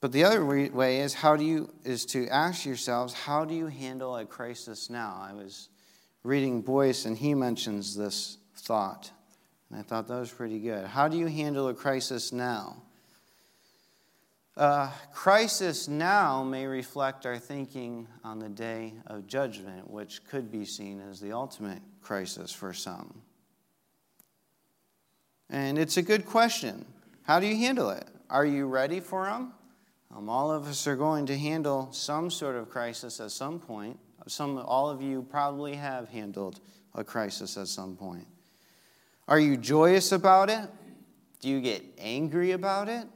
But 0.00 0.12
the 0.12 0.24
other 0.24 0.44
way 0.44 1.00
is 1.00 1.12
how 1.12 1.36
do 1.36 1.44
you 1.44 1.72
is 1.84 2.06
to 2.06 2.28
ask 2.28 2.64
yourselves, 2.64 3.12
how 3.12 3.44
do 3.44 3.54
you 3.54 3.66
handle 3.66 4.16
a 4.16 4.24
crisis 4.24 4.88
now? 4.88 5.20
I 5.20 5.34
was 5.34 5.68
reading 6.22 6.62
Boice 6.62 7.04
and 7.04 7.18
he 7.18 7.34
mentions 7.34 7.96
this 7.96 8.38
thought. 8.56 9.10
And 9.68 9.78
I 9.78 9.82
thought 9.82 10.08
that 10.08 10.20
was 10.20 10.30
pretty 10.30 10.60
good. 10.60 10.86
How 10.86 11.08
do 11.08 11.18
you 11.18 11.26
handle 11.26 11.68
a 11.68 11.74
crisis 11.74 12.32
now? 12.32 12.82
Uh, 14.56 14.90
crisis 15.12 15.88
now 15.88 16.42
may 16.42 16.66
reflect 16.66 17.24
our 17.24 17.38
thinking 17.38 18.06
on 18.24 18.38
the 18.38 18.48
day 18.48 18.94
of 19.06 19.26
judgment, 19.26 19.88
which 19.88 20.24
could 20.24 20.50
be 20.50 20.64
seen 20.64 21.00
as 21.00 21.20
the 21.20 21.32
ultimate 21.32 21.80
crisis 22.02 22.52
for 22.52 22.72
some. 22.72 23.22
And 25.48 25.78
it's 25.78 25.96
a 25.96 26.02
good 26.02 26.26
question. 26.26 26.84
How 27.22 27.40
do 27.40 27.46
you 27.46 27.56
handle 27.56 27.90
it? 27.90 28.06
Are 28.28 28.46
you 28.46 28.66
ready 28.66 29.00
for 29.00 29.24
them? 29.24 29.52
Um, 30.14 30.28
all 30.28 30.50
of 30.50 30.66
us 30.66 30.86
are 30.86 30.96
going 30.96 31.26
to 31.26 31.38
handle 31.38 31.88
some 31.92 32.30
sort 32.30 32.56
of 32.56 32.68
crisis 32.68 33.20
at 33.20 33.30
some 33.30 33.60
point. 33.60 33.98
Some, 34.26 34.58
all 34.58 34.90
of 34.90 35.00
you 35.00 35.22
probably 35.22 35.74
have 35.74 36.08
handled 36.08 36.60
a 36.94 37.04
crisis 37.04 37.56
at 37.56 37.68
some 37.68 37.96
point. 37.96 38.26
Are 39.28 39.38
you 39.38 39.56
joyous 39.56 40.12
about 40.12 40.50
it? 40.50 40.68
Do 41.40 41.48
you 41.48 41.60
get 41.60 41.84
angry 41.98 42.52
about 42.52 42.88
it? 42.88 43.06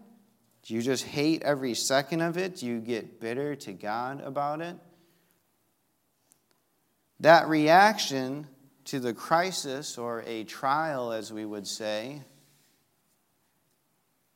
Do 0.65 0.75
you 0.75 0.81
just 0.81 1.05
hate 1.05 1.43
every 1.43 1.75
second 1.75 2.23
of 2.23 2.39
it? 2.39 2.57
Do 2.57 2.67
you 2.67 2.81
get 2.81 3.21
bitter 3.21 3.55
to 3.57 3.73
God 3.73 4.23
about 4.23 4.63
it? 4.63 4.77
That 7.21 7.49
reaction 7.49 8.47
to 8.87 8.99
the 8.99 9.13
crisis 9.13 9.99
or 9.99 10.25
a 10.27 10.45
trial, 10.45 11.13
as 11.13 11.33
we 11.33 11.45
would 11.45 11.67
say, 11.67 12.23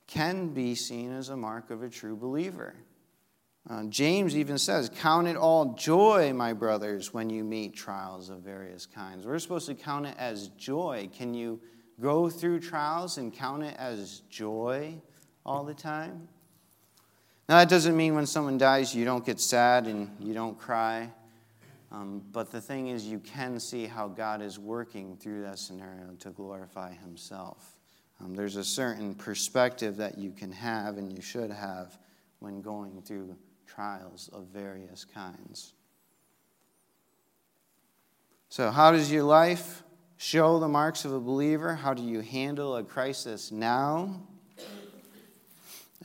can 0.07 0.49
be 0.49 0.75
seen 0.75 1.13
as 1.13 1.31
a 1.31 1.37
mark 1.37 1.71
of 1.71 1.83
a 1.83 1.89
true 1.89 2.17
believer. 2.17 2.75
Uh, 3.69 3.85
James 3.85 4.37
even 4.37 4.57
says, 4.59 4.91
Count 5.01 5.29
it 5.29 5.37
all 5.37 5.75
joy, 5.75 6.33
my 6.35 6.53
brothers, 6.53 7.13
when 7.13 7.29
you 7.29 7.45
meet 7.45 7.75
trials 7.75 8.31
of 8.31 8.41
various 8.41 8.87
kinds. 8.87 9.27
We're 9.27 9.39
supposed 9.39 9.67
to 9.67 9.75
count 9.75 10.07
it 10.07 10.15
as 10.19 10.49
joy. 10.49 11.11
Can 11.13 11.35
you 11.35 11.61
go 12.01 12.31
through 12.31 12.61
trials 12.61 13.19
and 13.19 13.33
count 13.33 13.63
it 13.63 13.75
as 13.79 14.23
joy 14.31 15.01
all 15.49 15.65
the 15.65 15.75
time? 15.75 16.29
Now, 17.49 17.57
that 17.57 17.71
doesn't 17.71 17.97
mean 17.97 18.15
when 18.15 18.27
someone 18.27 18.59
dies 18.59 18.95
you 18.95 19.07
don't 19.07 19.25
get 19.25 19.41
sad 19.41 19.87
and 19.87 20.15
you 20.21 20.35
don't 20.35 20.59
cry. 20.59 21.11
Um, 21.91 22.23
but 22.33 22.53
the 22.53 22.61
thing 22.61 22.89
is, 22.89 23.07
you 23.07 23.19
can 23.19 23.59
see 23.59 23.87
how 23.87 24.09
God 24.09 24.43
is 24.43 24.59
working 24.59 25.17
through 25.17 25.43
that 25.43 25.59
scenario 25.59 26.15
to 26.19 26.31
glorify 26.31 26.93
Himself. 26.93 27.79
Um, 28.21 28.35
there's 28.35 28.57
a 28.57 28.65
certain 28.65 29.15
perspective 29.15 29.97
that 29.97 30.19
you 30.19 30.33
can 30.33 30.53
have 30.53 30.99
and 30.99 31.11
you 31.11 31.23
should 31.23 31.51
have 31.51 31.97
when 32.41 32.61
going 32.61 33.01
through 33.01 33.35
trials 33.67 34.29
of 34.35 34.49
various 34.49 35.07
kinds. 35.07 35.73
So, 38.51 38.71
how 38.71 38.93
does 38.93 39.11
your 39.11 39.23
life 39.25 39.83
show 40.19 40.59
the 40.59 40.69
marks 40.69 41.07
of 41.07 41.15
a 41.15 41.21
believer? 41.21 41.75
How 41.75 41.95
do 41.95 42.03
you 42.03 42.21
handle 42.21 42.77
a 42.77 42.85
crisis 42.85 43.51
now? 43.51 44.21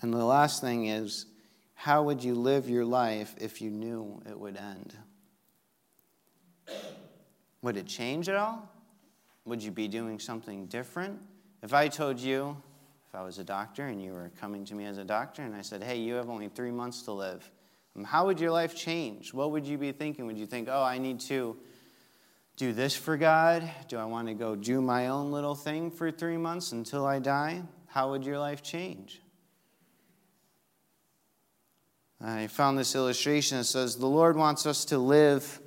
And 0.02 0.14
the 0.14 0.24
last 0.24 0.62
thing 0.62 0.88
is, 0.88 1.26
how 1.76 2.04
would 2.04 2.24
you 2.24 2.36
live 2.36 2.70
your 2.70 2.86
life 2.86 3.36
if 3.40 3.62
you 3.62 3.70
knew 3.70 4.22
it 4.28 4.40
would 4.40 4.58
end? 4.58 4.96
Would 7.62 7.78
it 7.78 7.88
change 7.88 8.30
at 8.30 8.36
all? 8.36 8.70
Would 9.46 9.62
you 9.62 9.72
be 9.72 9.88
doing 9.88 10.20
something 10.20 10.68
different? 10.68 11.20
If 11.62 11.74
I 11.74 11.88
told 11.88 12.20
you, 12.20 12.58
if 13.08 13.16
I 13.16 13.24
was 13.24 13.38
a 13.38 13.44
doctor 13.44 13.88
and 13.88 14.02
you 14.02 14.12
were 14.12 14.32
coming 14.40 14.66
to 14.66 14.76
me 14.76 14.86
as 14.86 14.98
a 14.98 15.04
doctor 15.04 15.44
and 15.44 15.56
I 15.56 15.62
said, 15.62 15.84
hey, 15.84 15.98
you 15.98 16.16
have 16.16 16.30
only 16.30 16.50
three 16.50 16.72
months 16.72 17.04
to 17.04 17.12
live, 17.12 17.50
um, 17.96 18.04
how 18.04 18.26
would 18.26 18.40
your 18.40 18.52
life 18.52 18.76
change? 18.76 19.34
What 19.34 19.52
would 19.52 19.66
you 19.66 19.78
be 19.78 19.92
thinking? 19.92 20.26
Would 20.26 20.38
you 20.38 20.46
think, 20.46 20.68
oh, 20.70 20.84
I 20.84 20.98
need 20.98 21.20
to 21.22 21.58
do 22.58 22.74
this 22.74 22.96
for 22.96 23.18
God? 23.18 23.70
Do 23.88 23.98
I 23.98 24.06
want 24.06 24.28
to 24.28 24.34
go 24.34 24.56
do 24.56 24.82
my 24.82 25.08
own 25.08 25.32
little 25.32 25.56
thing 25.56 25.92
for 25.92 26.12
three 26.12 26.38
months 26.38 26.72
until 26.72 27.06
I 27.06 27.20
die? 27.20 27.64
How 27.88 28.12
would 28.12 28.26
your 28.26 28.40
life 28.40 28.64
change? 28.64 29.23
Uh, 32.24 32.30
I 32.30 32.48
found 32.48 32.78
this 32.78 32.96
illustration 32.96 33.58
that 33.58 33.66
says 33.66 33.98
the 33.98 34.08
Lord 34.08 34.38
wants 34.38 34.66
us 34.66 34.86
to 34.86 34.98
live 34.98 35.60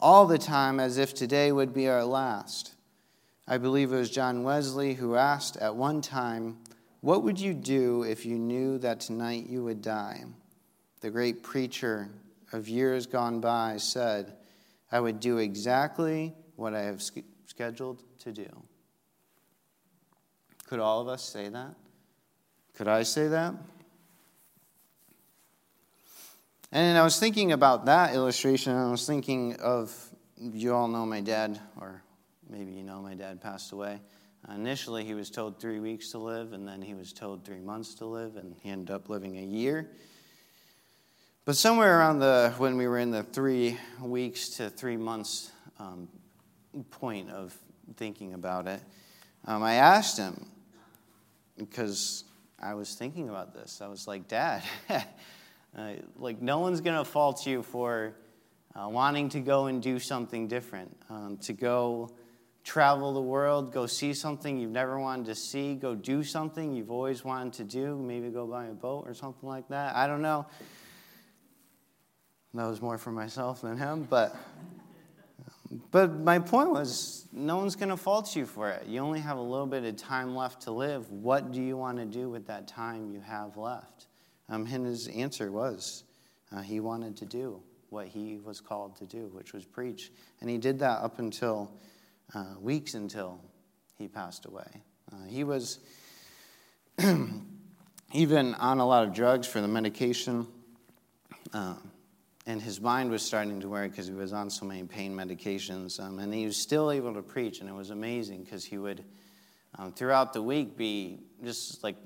all 0.00 0.26
the 0.26 0.38
time 0.38 0.80
as 0.80 0.98
if 0.98 1.12
today 1.12 1.52
would 1.52 1.74
be 1.74 1.88
our 1.88 2.04
last. 2.04 2.74
I 3.46 3.58
believe 3.58 3.92
it 3.92 3.96
was 3.96 4.10
John 4.10 4.42
Wesley 4.42 4.94
who 4.94 5.16
asked 5.16 5.56
at 5.56 5.76
one 5.76 6.00
time, 6.00 6.58
What 7.00 7.22
would 7.24 7.38
you 7.38 7.52
do 7.52 8.04
if 8.04 8.24
you 8.24 8.38
knew 8.38 8.78
that 8.78 9.00
tonight 9.00 9.46
you 9.48 9.64
would 9.64 9.82
die? 9.82 10.24
the 11.02 11.10
great 11.10 11.42
preacher 11.42 12.08
of 12.52 12.68
years 12.68 13.06
gone 13.06 13.40
by, 13.40 13.76
said, 13.76 14.34
I 14.90 15.00
would 15.00 15.20
do 15.20 15.38
exactly 15.38 16.32
what 16.56 16.74
I 16.74 16.82
have 16.82 17.02
scheduled 17.46 18.02
to 18.20 18.32
do. 18.32 18.48
Could 20.66 20.78
all 20.78 21.00
of 21.00 21.08
us 21.08 21.24
say 21.24 21.48
that? 21.48 21.74
Could 22.74 22.88
I 22.88 23.02
say 23.02 23.28
that? 23.28 23.54
And 26.74 26.96
I 26.96 27.02
was 27.02 27.18
thinking 27.18 27.52
about 27.52 27.84
that 27.84 28.14
illustration, 28.14 28.72
and 28.72 28.80
I 28.80 28.90
was 28.90 29.06
thinking 29.06 29.56
of 29.56 29.94
you 30.38 30.72
all 30.72 30.88
know 30.88 31.04
my 31.04 31.20
dad, 31.20 31.60
or 31.78 32.02
maybe 32.48 32.72
you 32.72 32.82
know 32.82 33.02
my 33.02 33.12
dad 33.12 33.42
passed 33.42 33.72
away. 33.72 34.00
Uh, 34.48 34.54
initially, 34.54 35.04
he 35.04 35.12
was 35.12 35.28
told 35.28 35.60
three 35.60 35.80
weeks 35.80 36.12
to 36.12 36.18
live, 36.18 36.54
and 36.54 36.66
then 36.66 36.80
he 36.80 36.94
was 36.94 37.12
told 37.12 37.44
three 37.44 37.60
months 37.60 37.94
to 37.96 38.06
live, 38.06 38.36
and 38.36 38.56
he 38.62 38.70
ended 38.70 38.90
up 38.90 39.10
living 39.10 39.36
a 39.36 39.42
year. 39.42 39.90
But 41.44 41.56
somewhere 41.56 41.98
around 41.98 42.20
the 42.20 42.54
when 42.56 42.78
we 42.78 42.88
were 42.88 42.98
in 42.98 43.10
the 43.10 43.22
three 43.22 43.76
weeks 44.00 44.48
to 44.56 44.70
three 44.70 44.96
months 44.96 45.52
um, 45.78 46.08
point 46.90 47.28
of 47.28 47.54
thinking 47.98 48.32
about 48.32 48.66
it, 48.66 48.80
um, 49.44 49.62
I 49.62 49.74
asked 49.74 50.16
him 50.16 50.46
because 51.58 52.24
I 52.58 52.72
was 52.72 52.94
thinking 52.94 53.28
about 53.28 53.52
this. 53.52 53.82
I 53.82 53.88
was 53.88 54.08
like, 54.08 54.26
Dad, 54.26 54.62
uh, 55.76 55.92
like 56.16 56.42
no 56.42 56.58
one's 56.60 56.80
gonna 56.80 57.04
fault 57.04 57.46
you 57.46 57.62
for 57.62 58.14
uh, 58.74 58.88
wanting 58.88 59.28
to 59.30 59.40
go 59.40 59.66
and 59.66 59.82
do 59.82 59.98
something 59.98 60.48
different, 60.48 60.96
um, 61.10 61.36
to 61.38 61.52
go 61.52 62.10
travel 62.64 63.12
the 63.12 63.20
world, 63.20 63.72
go 63.72 63.86
see 63.86 64.14
something 64.14 64.58
you've 64.58 64.70
never 64.70 64.98
wanted 64.98 65.26
to 65.26 65.34
see, 65.34 65.74
go 65.74 65.94
do 65.94 66.22
something 66.22 66.72
you've 66.72 66.90
always 66.90 67.24
wanted 67.24 67.52
to 67.52 67.64
do, 67.64 67.96
maybe 67.96 68.28
go 68.28 68.46
buy 68.46 68.66
a 68.66 68.72
boat 68.72 69.04
or 69.06 69.14
something 69.14 69.48
like 69.48 69.68
that. 69.68 69.96
I 69.96 70.06
don't 70.06 70.22
know. 70.22 70.46
That 72.54 72.66
was 72.66 72.80
more 72.82 72.98
for 72.98 73.10
myself 73.10 73.62
than 73.62 73.78
him, 73.78 74.06
but 74.08 74.36
but 75.90 76.18
my 76.20 76.38
point 76.38 76.70
was 76.70 77.26
no 77.32 77.56
one's 77.56 77.76
going 77.76 77.88
to 77.88 77.96
fault 77.96 78.36
you 78.36 78.44
for 78.44 78.68
it. 78.68 78.86
You 78.86 79.00
only 79.00 79.20
have 79.20 79.38
a 79.38 79.42
little 79.42 79.66
bit 79.66 79.84
of 79.84 79.96
time 79.96 80.36
left 80.36 80.62
to 80.62 80.70
live. 80.70 81.10
What 81.10 81.50
do 81.50 81.62
you 81.62 81.78
want 81.78 81.96
to 81.96 82.04
do 82.04 82.28
with 82.28 82.46
that 82.48 82.68
time 82.68 83.10
you 83.10 83.20
have 83.20 83.56
left? 83.56 84.08
Um, 84.52 84.66
and 84.66 84.84
his 84.84 85.08
answer 85.08 85.50
was 85.50 86.04
uh, 86.54 86.60
he 86.60 86.78
wanted 86.78 87.16
to 87.16 87.24
do 87.24 87.62
what 87.88 88.06
he 88.06 88.38
was 88.38 88.60
called 88.60 88.96
to 88.96 89.06
do, 89.06 89.30
which 89.32 89.54
was 89.54 89.64
preach. 89.64 90.12
And 90.40 90.50
he 90.50 90.58
did 90.58 90.80
that 90.80 91.00
up 91.00 91.18
until 91.18 91.72
uh, 92.34 92.54
weeks 92.60 92.92
until 92.92 93.40
he 93.96 94.08
passed 94.08 94.44
away. 94.44 94.82
Uh, 95.10 95.24
he 95.26 95.42
was 95.42 95.78
even 98.12 98.54
on 98.54 98.78
a 98.78 98.86
lot 98.86 99.08
of 99.08 99.14
drugs 99.14 99.46
for 99.46 99.62
the 99.62 99.68
medication. 99.68 100.46
Uh, 101.54 101.76
and 102.44 102.60
his 102.60 102.78
mind 102.78 103.10
was 103.10 103.22
starting 103.22 103.58
to 103.60 103.70
work 103.70 103.92
because 103.92 104.06
he 104.06 104.12
was 104.12 104.34
on 104.34 104.50
so 104.50 104.66
many 104.66 104.84
pain 104.84 105.16
medications. 105.16 105.98
Um, 105.98 106.18
and 106.18 106.32
he 106.34 106.44
was 106.44 106.58
still 106.58 106.90
able 106.90 107.14
to 107.14 107.22
preach, 107.22 107.60
and 107.60 107.70
it 107.70 107.74
was 107.74 107.88
amazing 107.88 108.44
because 108.44 108.66
he 108.66 108.76
would, 108.76 109.02
um, 109.78 109.94
throughout 109.94 110.34
the 110.34 110.42
week, 110.42 110.76
be 110.76 111.20
just 111.42 111.82
like 111.82 111.96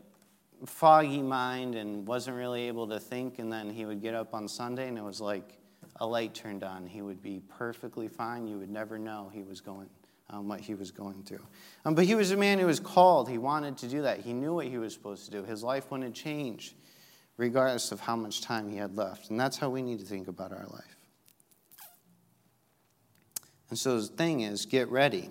foggy 0.64 1.22
mind 1.22 1.74
and 1.74 2.06
wasn't 2.06 2.36
really 2.36 2.68
able 2.68 2.88
to 2.88 2.98
think. 2.98 3.38
And 3.38 3.52
then 3.52 3.70
he 3.70 3.84
would 3.84 4.00
get 4.00 4.14
up 4.14 4.34
on 4.34 4.48
Sunday, 4.48 4.88
and 4.88 4.96
it 4.96 5.04
was 5.04 5.20
like 5.20 5.58
a 5.96 6.06
light 6.06 6.34
turned 6.34 6.64
on. 6.64 6.86
He 6.86 7.02
would 7.02 7.22
be 7.22 7.42
perfectly 7.48 8.08
fine. 8.08 8.46
You 8.46 8.58
would 8.58 8.70
never 8.70 8.98
know 8.98 9.30
he 9.32 9.42
was 9.42 9.60
going. 9.60 9.88
Um, 10.28 10.48
what 10.48 10.58
he 10.58 10.74
was 10.74 10.90
going 10.90 11.22
through. 11.22 11.46
Um, 11.84 11.94
but 11.94 12.04
he 12.04 12.16
was 12.16 12.32
a 12.32 12.36
man 12.36 12.58
who 12.58 12.66
was 12.66 12.80
called. 12.80 13.28
He 13.28 13.38
wanted 13.38 13.78
to 13.78 13.86
do 13.86 14.02
that. 14.02 14.18
He 14.18 14.32
knew 14.32 14.54
what 14.54 14.66
he 14.66 14.76
was 14.76 14.92
supposed 14.92 15.24
to 15.26 15.30
do. 15.30 15.44
His 15.44 15.62
life 15.62 15.88
wouldn't 15.88 16.16
change 16.16 16.74
regardless 17.36 17.92
of 17.92 18.00
how 18.00 18.16
much 18.16 18.40
time 18.40 18.68
he 18.68 18.76
had 18.76 18.96
left. 18.96 19.30
And 19.30 19.38
that's 19.38 19.56
how 19.56 19.68
we 19.68 19.82
need 19.82 20.00
to 20.00 20.04
think 20.04 20.26
about 20.28 20.52
our 20.52 20.66
life. 20.66 20.96
And 23.68 23.78
so 23.78 24.00
the 24.00 24.06
thing 24.06 24.40
is, 24.40 24.66
get 24.66 24.88
ready. 24.88 25.30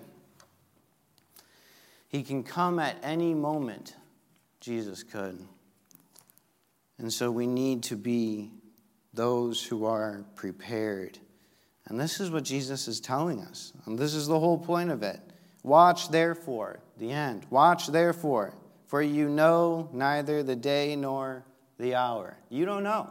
He 2.08 2.22
can 2.22 2.42
come 2.42 2.78
at 2.78 2.96
any 3.02 3.34
moment, 3.34 3.94
Jesus 4.66 5.04
could. 5.04 5.38
And 6.98 7.12
so 7.12 7.30
we 7.30 7.46
need 7.46 7.84
to 7.84 7.94
be 7.94 8.50
those 9.14 9.62
who 9.62 9.84
are 9.84 10.24
prepared. 10.34 11.20
And 11.86 12.00
this 12.00 12.18
is 12.18 12.32
what 12.32 12.42
Jesus 12.42 12.88
is 12.88 12.98
telling 12.98 13.42
us. 13.42 13.72
And 13.84 13.96
this 13.96 14.12
is 14.12 14.26
the 14.26 14.40
whole 14.40 14.58
point 14.58 14.90
of 14.90 15.04
it. 15.04 15.20
Watch 15.62 16.08
therefore, 16.08 16.80
the 16.98 17.12
end. 17.12 17.46
Watch 17.48 17.86
therefore, 17.86 18.54
for 18.86 19.00
you 19.00 19.28
know 19.28 19.88
neither 19.92 20.42
the 20.42 20.56
day 20.56 20.96
nor 20.96 21.44
the 21.78 21.94
hour. 21.94 22.36
You 22.48 22.64
don't 22.64 22.82
know. 22.82 23.08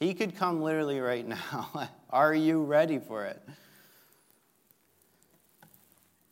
He 0.00 0.14
could 0.14 0.34
come 0.34 0.62
literally 0.62 0.98
right 0.98 1.26
now. 1.26 1.90
Are 2.10 2.34
you 2.34 2.64
ready 2.64 2.98
for 2.98 3.24
it? 3.24 3.40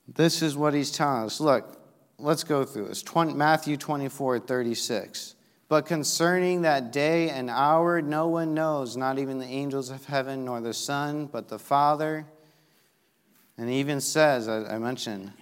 This 0.09 0.43
is 0.43 0.57
what 0.57 0.75
he's 0.75 0.91
telling 0.91 1.27
us. 1.27 1.39
Look, 1.39 1.86
let's 2.19 2.45
go 2.45 2.65
through 2.65 2.89
this. 2.89 3.03
20, 3.03 3.35
Matthew 3.35 3.77
24, 3.77 4.41
36. 4.41 5.35
But 5.69 5.87
concerning 5.87 6.63
that 6.63 6.93
day 6.93 7.31
and 7.31 7.51
hour, 7.51 8.01
no 8.01 8.29
one 8.29 8.55
knows, 8.55 8.97
not 8.97 9.19
even 9.19 9.39
the 9.39 9.47
angels 9.47 9.91
of 9.91 10.05
heaven, 10.05 10.45
nor 10.45 10.61
the 10.61 10.73
Son, 10.73 11.27
but 11.27 11.49
the 11.49 11.59
Father. 11.59 12.25
And 13.59 13.69
he 13.69 13.81
even 13.81 14.01
says, 14.01 14.49
I 14.49 14.79
mentioned, 14.79 15.33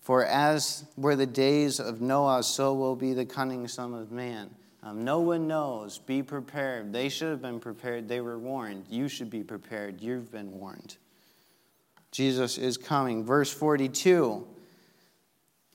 for 0.00 0.24
as 0.24 0.84
were 0.96 1.16
the 1.16 1.26
days 1.26 1.80
of 1.80 2.00
Noah, 2.00 2.44
so 2.44 2.72
will 2.74 2.94
be 2.94 3.14
the 3.14 3.26
cunning 3.26 3.66
Son 3.66 3.94
of 3.94 4.12
Man. 4.12 4.54
Um, 4.84 5.04
no 5.04 5.18
one 5.18 5.48
knows. 5.48 5.98
Be 5.98 6.22
prepared. 6.22 6.92
They 6.92 7.08
should 7.08 7.30
have 7.30 7.42
been 7.42 7.58
prepared. 7.58 8.06
They 8.08 8.20
were 8.20 8.38
warned. 8.38 8.84
You 8.88 9.08
should 9.08 9.30
be 9.30 9.42
prepared. 9.42 10.00
You've 10.00 10.30
been 10.30 10.60
warned. 10.60 10.96
Jesus 12.12 12.56
is 12.56 12.76
coming. 12.76 13.24
Verse 13.24 13.52
42 13.52 14.46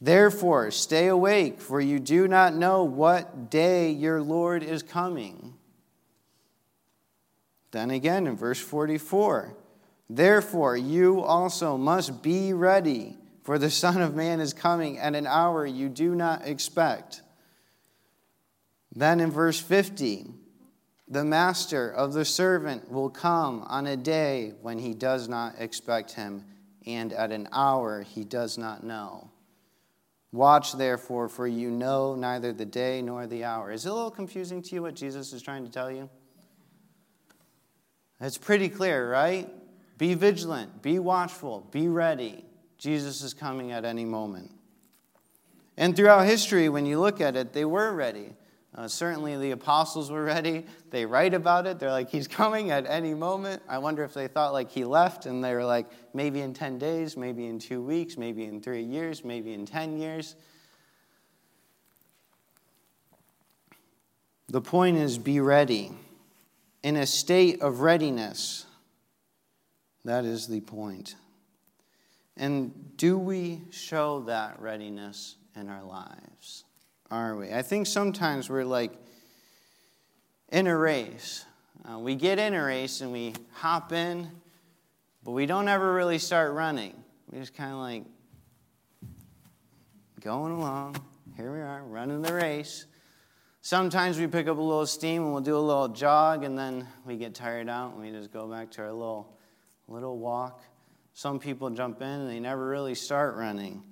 Therefore, 0.01 0.71
stay 0.71 1.07
awake, 1.07 1.61
for 1.61 1.79
you 1.79 1.99
do 1.99 2.27
not 2.27 2.55
know 2.55 2.83
what 2.83 3.51
day 3.51 3.91
your 3.91 4.19
Lord 4.21 4.63
is 4.63 4.81
coming. 4.81 5.53
Then 7.69 7.91
again 7.91 8.27
in 8.27 8.35
verse 8.35 8.59
44 8.59 9.55
Therefore, 10.09 10.75
you 10.75 11.21
also 11.21 11.77
must 11.77 12.21
be 12.21 12.51
ready, 12.51 13.17
for 13.43 13.57
the 13.57 13.69
Son 13.69 14.01
of 14.01 14.13
Man 14.13 14.41
is 14.41 14.53
coming 14.53 14.97
at 14.97 15.15
an 15.15 15.25
hour 15.25 15.65
you 15.65 15.87
do 15.87 16.15
not 16.15 16.45
expect. 16.45 17.21
Then 18.93 19.21
in 19.21 19.31
verse 19.31 19.59
50, 19.59 20.33
the 21.07 21.23
master 21.23 21.89
of 21.89 22.11
the 22.11 22.25
servant 22.25 22.91
will 22.91 23.09
come 23.09 23.63
on 23.67 23.87
a 23.87 23.95
day 23.95 24.53
when 24.61 24.79
he 24.79 24.93
does 24.93 25.29
not 25.29 25.55
expect 25.59 26.13
him, 26.13 26.43
and 26.85 27.13
at 27.13 27.31
an 27.31 27.47
hour 27.53 28.01
he 28.01 28.25
does 28.25 28.57
not 28.57 28.83
know. 28.83 29.30
Watch 30.31 30.73
therefore, 30.73 31.27
for 31.27 31.45
you 31.45 31.69
know 31.69 32.15
neither 32.15 32.53
the 32.53 32.65
day 32.65 33.01
nor 33.01 33.27
the 33.27 33.43
hour. 33.43 33.71
Is 33.71 33.85
it 33.85 33.89
a 33.89 33.93
little 33.93 34.11
confusing 34.11 34.61
to 34.61 34.75
you 34.75 34.81
what 34.81 34.95
Jesus 34.95 35.33
is 35.33 35.41
trying 35.41 35.65
to 35.65 35.71
tell 35.71 35.91
you? 35.91 36.09
It's 38.21 38.37
pretty 38.37 38.69
clear, 38.69 39.11
right? 39.11 39.49
Be 39.97 40.13
vigilant, 40.13 40.81
be 40.81 40.99
watchful, 40.99 41.67
be 41.71 41.87
ready. 41.87 42.45
Jesus 42.77 43.21
is 43.21 43.33
coming 43.33 43.71
at 43.71 43.83
any 43.83 44.05
moment. 44.05 44.51
And 45.77 45.95
throughout 45.95 46.25
history, 46.25 46.69
when 46.69 46.85
you 46.85 46.99
look 46.99 47.19
at 47.21 47.35
it, 47.35 47.53
they 47.53 47.65
were 47.65 47.93
ready. 47.93 48.33
Uh, 48.73 48.87
certainly, 48.87 49.35
the 49.37 49.51
apostles 49.51 50.09
were 50.09 50.23
ready. 50.23 50.65
They 50.91 51.05
write 51.05 51.33
about 51.33 51.67
it. 51.67 51.77
They're 51.77 51.91
like, 51.91 52.09
he's 52.09 52.27
coming 52.27 52.71
at 52.71 52.85
any 52.87 53.13
moment. 53.13 53.61
I 53.67 53.79
wonder 53.79 54.03
if 54.03 54.13
they 54.13 54.27
thought 54.27 54.53
like 54.53 54.71
he 54.71 54.85
left 54.85 55.25
and 55.25 55.43
they 55.43 55.53
were 55.53 55.65
like, 55.65 55.87
maybe 56.13 56.39
in 56.39 56.53
10 56.53 56.77
days, 56.77 57.17
maybe 57.17 57.47
in 57.47 57.59
two 57.59 57.81
weeks, 57.81 58.17
maybe 58.17 58.45
in 58.45 58.61
three 58.61 58.83
years, 58.83 59.25
maybe 59.25 59.53
in 59.53 59.65
10 59.65 59.97
years. 59.97 60.35
The 64.47 64.61
point 64.61 64.97
is 64.97 65.17
be 65.17 65.41
ready. 65.41 65.91
In 66.81 66.95
a 66.95 67.05
state 67.05 67.61
of 67.61 67.81
readiness. 67.81 68.65
That 70.05 70.25
is 70.25 70.47
the 70.47 70.61
point. 70.61 71.15
And 72.37 72.97
do 72.97 73.17
we 73.17 73.61
show 73.69 74.21
that 74.21 74.59
readiness 74.59 75.35
in 75.55 75.69
our 75.69 75.83
lives? 75.83 76.63
Are 77.11 77.35
we? 77.35 77.51
I 77.51 77.61
think 77.61 77.87
sometimes 77.87 78.49
we're 78.49 78.63
like 78.63 78.93
in 80.49 80.65
a 80.67 80.75
race. 80.75 81.45
Uh, 81.83 81.99
we 81.99 82.15
get 82.15 82.39
in 82.39 82.53
a 82.53 82.63
race 82.63 83.01
and 83.01 83.11
we 83.11 83.33
hop 83.51 83.91
in, 83.91 84.29
but 85.23 85.31
we 85.31 85.45
don't 85.45 85.67
ever 85.67 85.93
really 85.93 86.17
start 86.17 86.53
running. 86.53 86.95
We 87.29 87.39
just 87.39 87.53
kind 87.53 87.71
of 87.73 87.79
like 87.79 88.03
going 90.21 90.53
along. 90.53 90.95
Here 91.35 91.51
we 91.51 91.59
are, 91.59 91.83
running 91.83 92.21
the 92.21 92.33
race. 92.33 92.85
Sometimes 93.61 94.17
we 94.17 94.27
pick 94.27 94.47
up 94.47 94.57
a 94.57 94.61
little 94.61 94.85
steam 94.85 95.23
and 95.23 95.33
we'll 95.33 95.41
do 95.41 95.57
a 95.57 95.59
little 95.59 95.89
jog, 95.89 96.43
and 96.43 96.57
then 96.57 96.87
we 97.05 97.17
get 97.17 97.35
tired 97.35 97.69
out 97.69 97.93
and 97.93 98.01
we 98.01 98.11
just 98.11 98.31
go 98.31 98.47
back 98.47 98.71
to 98.71 98.81
our 98.83 98.91
little, 98.91 99.37
little 99.87 100.17
walk. 100.17 100.63
Some 101.13 101.39
people 101.39 101.69
jump 101.69 102.01
in 102.01 102.07
and 102.07 102.29
they 102.29 102.39
never 102.39 102.67
really 102.67 102.95
start 102.95 103.35
running. 103.35 103.83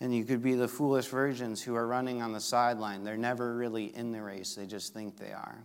And 0.00 0.14
you 0.14 0.24
could 0.24 0.42
be 0.42 0.54
the 0.54 0.68
foolish 0.68 1.06
virgins 1.06 1.62
who 1.62 1.74
are 1.74 1.86
running 1.86 2.20
on 2.20 2.32
the 2.32 2.40
sideline. 2.40 3.02
They're 3.02 3.16
never 3.16 3.56
really 3.56 3.86
in 3.96 4.12
the 4.12 4.22
race, 4.22 4.54
they 4.54 4.66
just 4.66 4.92
think 4.92 5.16
they 5.16 5.32
are. 5.32 5.58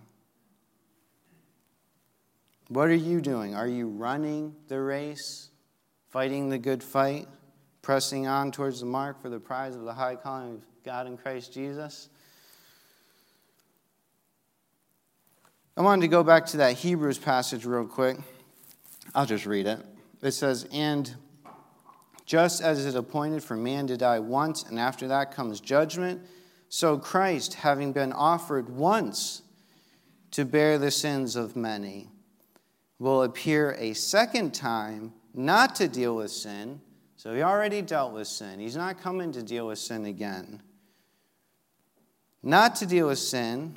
What 2.69 2.87
are 2.87 2.95
you 2.95 3.19
doing? 3.19 3.53
Are 3.53 3.67
you 3.67 3.89
running 3.89 4.55
the 4.69 4.79
race, 4.79 5.49
fighting 6.09 6.47
the 6.47 6.57
good 6.57 6.81
fight, 6.81 7.27
pressing 7.81 8.27
on 8.27 8.53
towards 8.53 8.79
the 8.79 8.85
mark 8.85 9.21
for 9.21 9.29
the 9.29 9.41
prize 9.41 9.75
of 9.75 9.83
the 9.83 9.93
high 9.93 10.15
calling 10.15 10.53
of 10.55 10.61
God 10.85 11.05
in 11.05 11.17
Christ 11.17 11.53
Jesus? 11.53 12.07
I 15.75 15.81
wanted 15.81 16.03
to 16.03 16.07
go 16.07 16.23
back 16.23 16.45
to 16.47 16.57
that 16.57 16.77
Hebrews 16.77 17.17
passage 17.17 17.65
real 17.65 17.85
quick. 17.85 18.17
I'll 19.13 19.25
just 19.25 19.45
read 19.45 19.67
it. 19.67 19.79
It 20.21 20.31
says, 20.31 20.65
And 20.71 21.13
just 22.31 22.61
as 22.61 22.85
it 22.85 22.87
is 22.87 22.95
appointed 22.95 23.43
for 23.43 23.57
man 23.57 23.87
to 23.87 23.97
die 23.97 24.17
once, 24.17 24.63
and 24.63 24.79
after 24.79 25.09
that 25.09 25.35
comes 25.35 25.59
judgment, 25.59 26.21
so 26.69 26.97
Christ, 26.97 27.55
having 27.55 27.91
been 27.91 28.13
offered 28.13 28.69
once 28.69 29.41
to 30.31 30.45
bear 30.45 30.77
the 30.77 30.91
sins 30.91 31.35
of 31.35 31.57
many, 31.57 32.07
will 32.99 33.23
appear 33.23 33.75
a 33.77 33.91
second 33.91 34.53
time, 34.53 35.11
not 35.33 35.75
to 35.75 35.89
deal 35.89 36.15
with 36.15 36.31
sin. 36.31 36.79
So 37.17 37.35
he 37.35 37.41
already 37.41 37.81
dealt 37.81 38.13
with 38.13 38.29
sin. 38.29 38.61
He's 38.61 38.77
not 38.77 39.01
coming 39.01 39.33
to 39.33 39.43
deal 39.43 39.67
with 39.67 39.79
sin 39.79 40.05
again. 40.05 40.61
Not 42.41 42.77
to 42.77 42.85
deal 42.85 43.09
with 43.09 43.19
sin, 43.19 43.75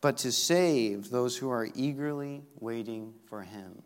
but 0.00 0.16
to 0.18 0.30
save 0.30 1.10
those 1.10 1.36
who 1.36 1.50
are 1.50 1.68
eagerly 1.74 2.44
waiting 2.60 3.14
for 3.28 3.42
him. 3.42 3.82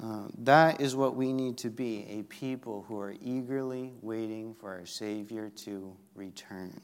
Uh, 0.00 0.28
that 0.38 0.80
is 0.80 0.96
what 0.96 1.16
we 1.16 1.32
need 1.32 1.58
to 1.58 1.68
be 1.68 2.06
a 2.08 2.22
people 2.22 2.84
who 2.88 2.98
are 2.98 3.14
eagerly 3.20 3.92
waiting 4.00 4.54
for 4.54 4.70
our 4.70 4.86
Savior 4.86 5.50
to 5.50 5.94
return. 6.14 6.80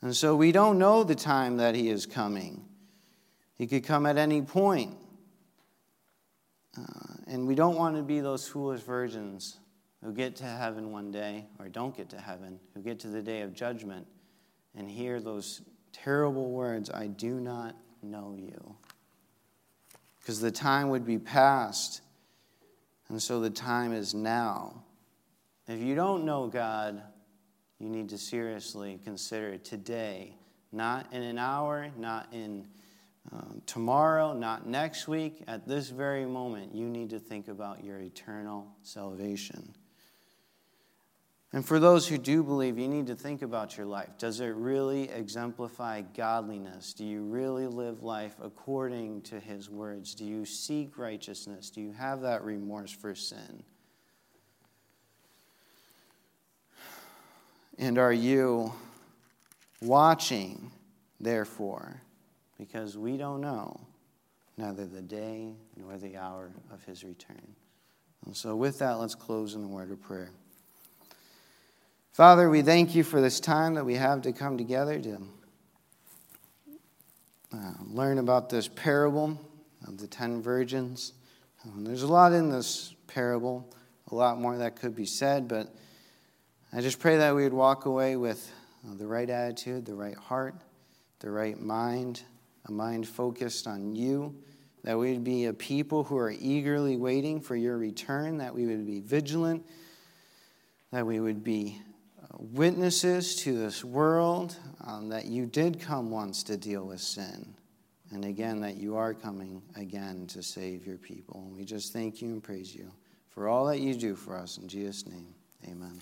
And 0.00 0.16
so 0.16 0.36
we 0.36 0.52
don't 0.52 0.78
know 0.78 1.04
the 1.04 1.14
time 1.14 1.58
that 1.58 1.74
He 1.74 1.90
is 1.90 2.06
coming, 2.06 2.64
He 3.56 3.66
could 3.66 3.84
come 3.84 4.06
at 4.06 4.16
any 4.16 4.42
point. 4.42 4.96
Uh, 6.76 7.14
and 7.28 7.46
we 7.46 7.54
don't 7.54 7.76
want 7.76 7.96
to 7.96 8.02
be 8.02 8.20
those 8.20 8.48
foolish 8.48 8.80
virgins 8.80 9.58
who 10.02 10.12
get 10.12 10.36
to 10.36 10.44
heaven 10.44 10.90
one 10.90 11.10
day, 11.10 11.46
or 11.58 11.68
don't 11.68 11.96
get 11.96 12.10
to 12.10 12.20
heaven, 12.20 12.58
who 12.74 12.80
get 12.80 12.98
to 13.00 13.08
the 13.08 13.22
day 13.22 13.42
of 13.42 13.54
judgment 13.54 14.06
and 14.74 14.90
hear 14.90 15.20
those 15.20 15.62
terrible 15.92 16.50
words, 16.50 16.90
I 16.90 17.06
do 17.06 17.40
not 17.40 17.76
know 18.02 18.34
you. 18.36 18.76
Because 20.24 20.40
the 20.40 20.50
time 20.50 20.88
would 20.88 21.04
be 21.04 21.18
past, 21.18 22.00
and 23.10 23.22
so 23.22 23.40
the 23.40 23.50
time 23.50 23.92
is 23.92 24.14
now. 24.14 24.82
If 25.68 25.80
you 25.80 25.94
don't 25.94 26.24
know 26.24 26.46
God, 26.46 27.02
you 27.78 27.90
need 27.90 28.08
to 28.08 28.16
seriously 28.16 28.98
consider 29.04 29.58
today, 29.58 30.34
not 30.72 31.12
in 31.12 31.22
an 31.22 31.36
hour, 31.36 31.90
not 31.98 32.32
in 32.32 32.66
um, 33.32 33.60
tomorrow, 33.66 34.32
not 34.32 34.66
next 34.66 35.08
week, 35.08 35.42
at 35.46 35.68
this 35.68 35.90
very 35.90 36.24
moment, 36.24 36.74
you 36.74 36.88
need 36.88 37.10
to 37.10 37.18
think 37.18 37.48
about 37.48 37.84
your 37.84 38.00
eternal 38.00 38.66
salvation. 38.82 39.74
And 41.54 41.64
for 41.64 41.78
those 41.78 42.08
who 42.08 42.18
do 42.18 42.42
believe, 42.42 42.80
you 42.80 42.88
need 42.88 43.06
to 43.06 43.14
think 43.14 43.40
about 43.40 43.76
your 43.76 43.86
life. 43.86 44.08
Does 44.18 44.40
it 44.40 44.56
really 44.56 45.08
exemplify 45.08 46.00
godliness? 46.00 46.92
Do 46.92 47.04
you 47.04 47.22
really 47.22 47.68
live 47.68 48.02
life 48.02 48.34
according 48.42 49.22
to 49.22 49.38
His 49.38 49.70
words? 49.70 50.16
Do 50.16 50.24
you 50.24 50.44
seek 50.44 50.98
righteousness? 50.98 51.70
Do 51.70 51.80
you 51.80 51.92
have 51.92 52.22
that 52.22 52.42
remorse 52.42 52.90
for 52.90 53.14
sin? 53.14 53.62
And 57.78 57.98
are 57.98 58.12
you 58.12 58.72
watching, 59.80 60.72
therefore? 61.20 62.02
Because 62.58 62.98
we 62.98 63.16
don't 63.16 63.40
know 63.40 63.80
neither 64.56 64.86
the 64.86 65.02
day 65.02 65.52
nor 65.76 65.98
the 65.98 66.16
hour 66.16 66.50
of 66.72 66.82
His 66.82 67.04
return. 67.04 67.54
And 68.26 68.36
so, 68.36 68.56
with 68.56 68.80
that, 68.80 68.94
let's 68.94 69.14
close 69.14 69.54
in 69.54 69.62
a 69.62 69.68
word 69.68 69.92
of 69.92 70.02
prayer. 70.02 70.32
Father, 72.14 72.48
we 72.48 72.62
thank 72.62 72.94
you 72.94 73.02
for 73.02 73.20
this 73.20 73.40
time 73.40 73.74
that 73.74 73.84
we 73.84 73.96
have 73.96 74.22
to 74.22 74.32
come 74.32 74.56
together 74.56 75.00
to 75.00 75.18
uh, 77.52 77.72
learn 77.88 78.18
about 78.18 78.48
this 78.48 78.68
parable 78.68 79.36
of 79.84 79.98
the 79.98 80.06
ten 80.06 80.40
virgins. 80.40 81.12
Um, 81.64 81.82
there's 81.82 82.04
a 82.04 82.06
lot 82.06 82.32
in 82.32 82.50
this 82.50 82.94
parable, 83.08 83.68
a 84.12 84.14
lot 84.14 84.38
more 84.38 84.56
that 84.58 84.76
could 84.76 84.94
be 84.94 85.06
said, 85.06 85.48
but 85.48 85.74
I 86.72 86.80
just 86.82 87.00
pray 87.00 87.16
that 87.16 87.34
we 87.34 87.42
would 87.42 87.52
walk 87.52 87.86
away 87.86 88.14
with 88.14 88.48
uh, 88.86 88.94
the 88.94 89.08
right 89.08 89.28
attitude, 89.28 89.84
the 89.84 89.96
right 89.96 90.16
heart, 90.16 90.54
the 91.18 91.32
right 91.32 91.60
mind, 91.60 92.22
a 92.66 92.70
mind 92.70 93.08
focused 93.08 93.66
on 93.66 93.96
you, 93.96 94.36
that 94.84 94.96
we 94.96 95.10
would 95.10 95.24
be 95.24 95.46
a 95.46 95.52
people 95.52 96.04
who 96.04 96.16
are 96.16 96.30
eagerly 96.30 96.96
waiting 96.96 97.40
for 97.40 97.56
your 97.56 97.76
return, 97.76 98.38
that 98.38 98.54
we 98.54 98.66
would 98.66 98.86
be 98.86 99.00
vigilant, 99.00 99.66
that 100.92 101.04
we 101.04 101.18
would 101.18 101.42
be 101.42 101.80
witnesses 102.38 103.36
to 103.36 103.56
this 103.56 103.84
world 103.84 104.56
um, 104.86 105.08
that 105.08 105.26
you 105.26 105.46
did 105.46 105.80
come 105.80 106.10
once 106.10 106.42
to 106.44 106.56
deal 106.56 106.84
with 106.84 107.00
sin. 107.00 107.54
And 108.10 108.24
again, 108.24 108.60
that 108.60 108.76
you 108.76 108.96
are 108.96 109.12
coming 109.12 109.62
again 109.76 110.26
to 110.28 110.42
save 110.42 110.86
your 110.86 110.98
people. 110.98 111.44
And 111.46 111.56
we 111.56 111.64
just 111.64 111.92
thank 111.92 112.22
you 112.22 112.28
and 112.28 112.42
praise 112.42 112.74
you 112.74 112.90
for 113.30 113.48
all 113.48 113.66
that 113.66 113.80
you 113.80 113.94
do 113.94 114.14
for 114.14 114.36
us. 114.36 114.58
In 114.58 114.68
Jesus' 114.68 115.06
name, 115.06 115.34
amen. 115.66 116.00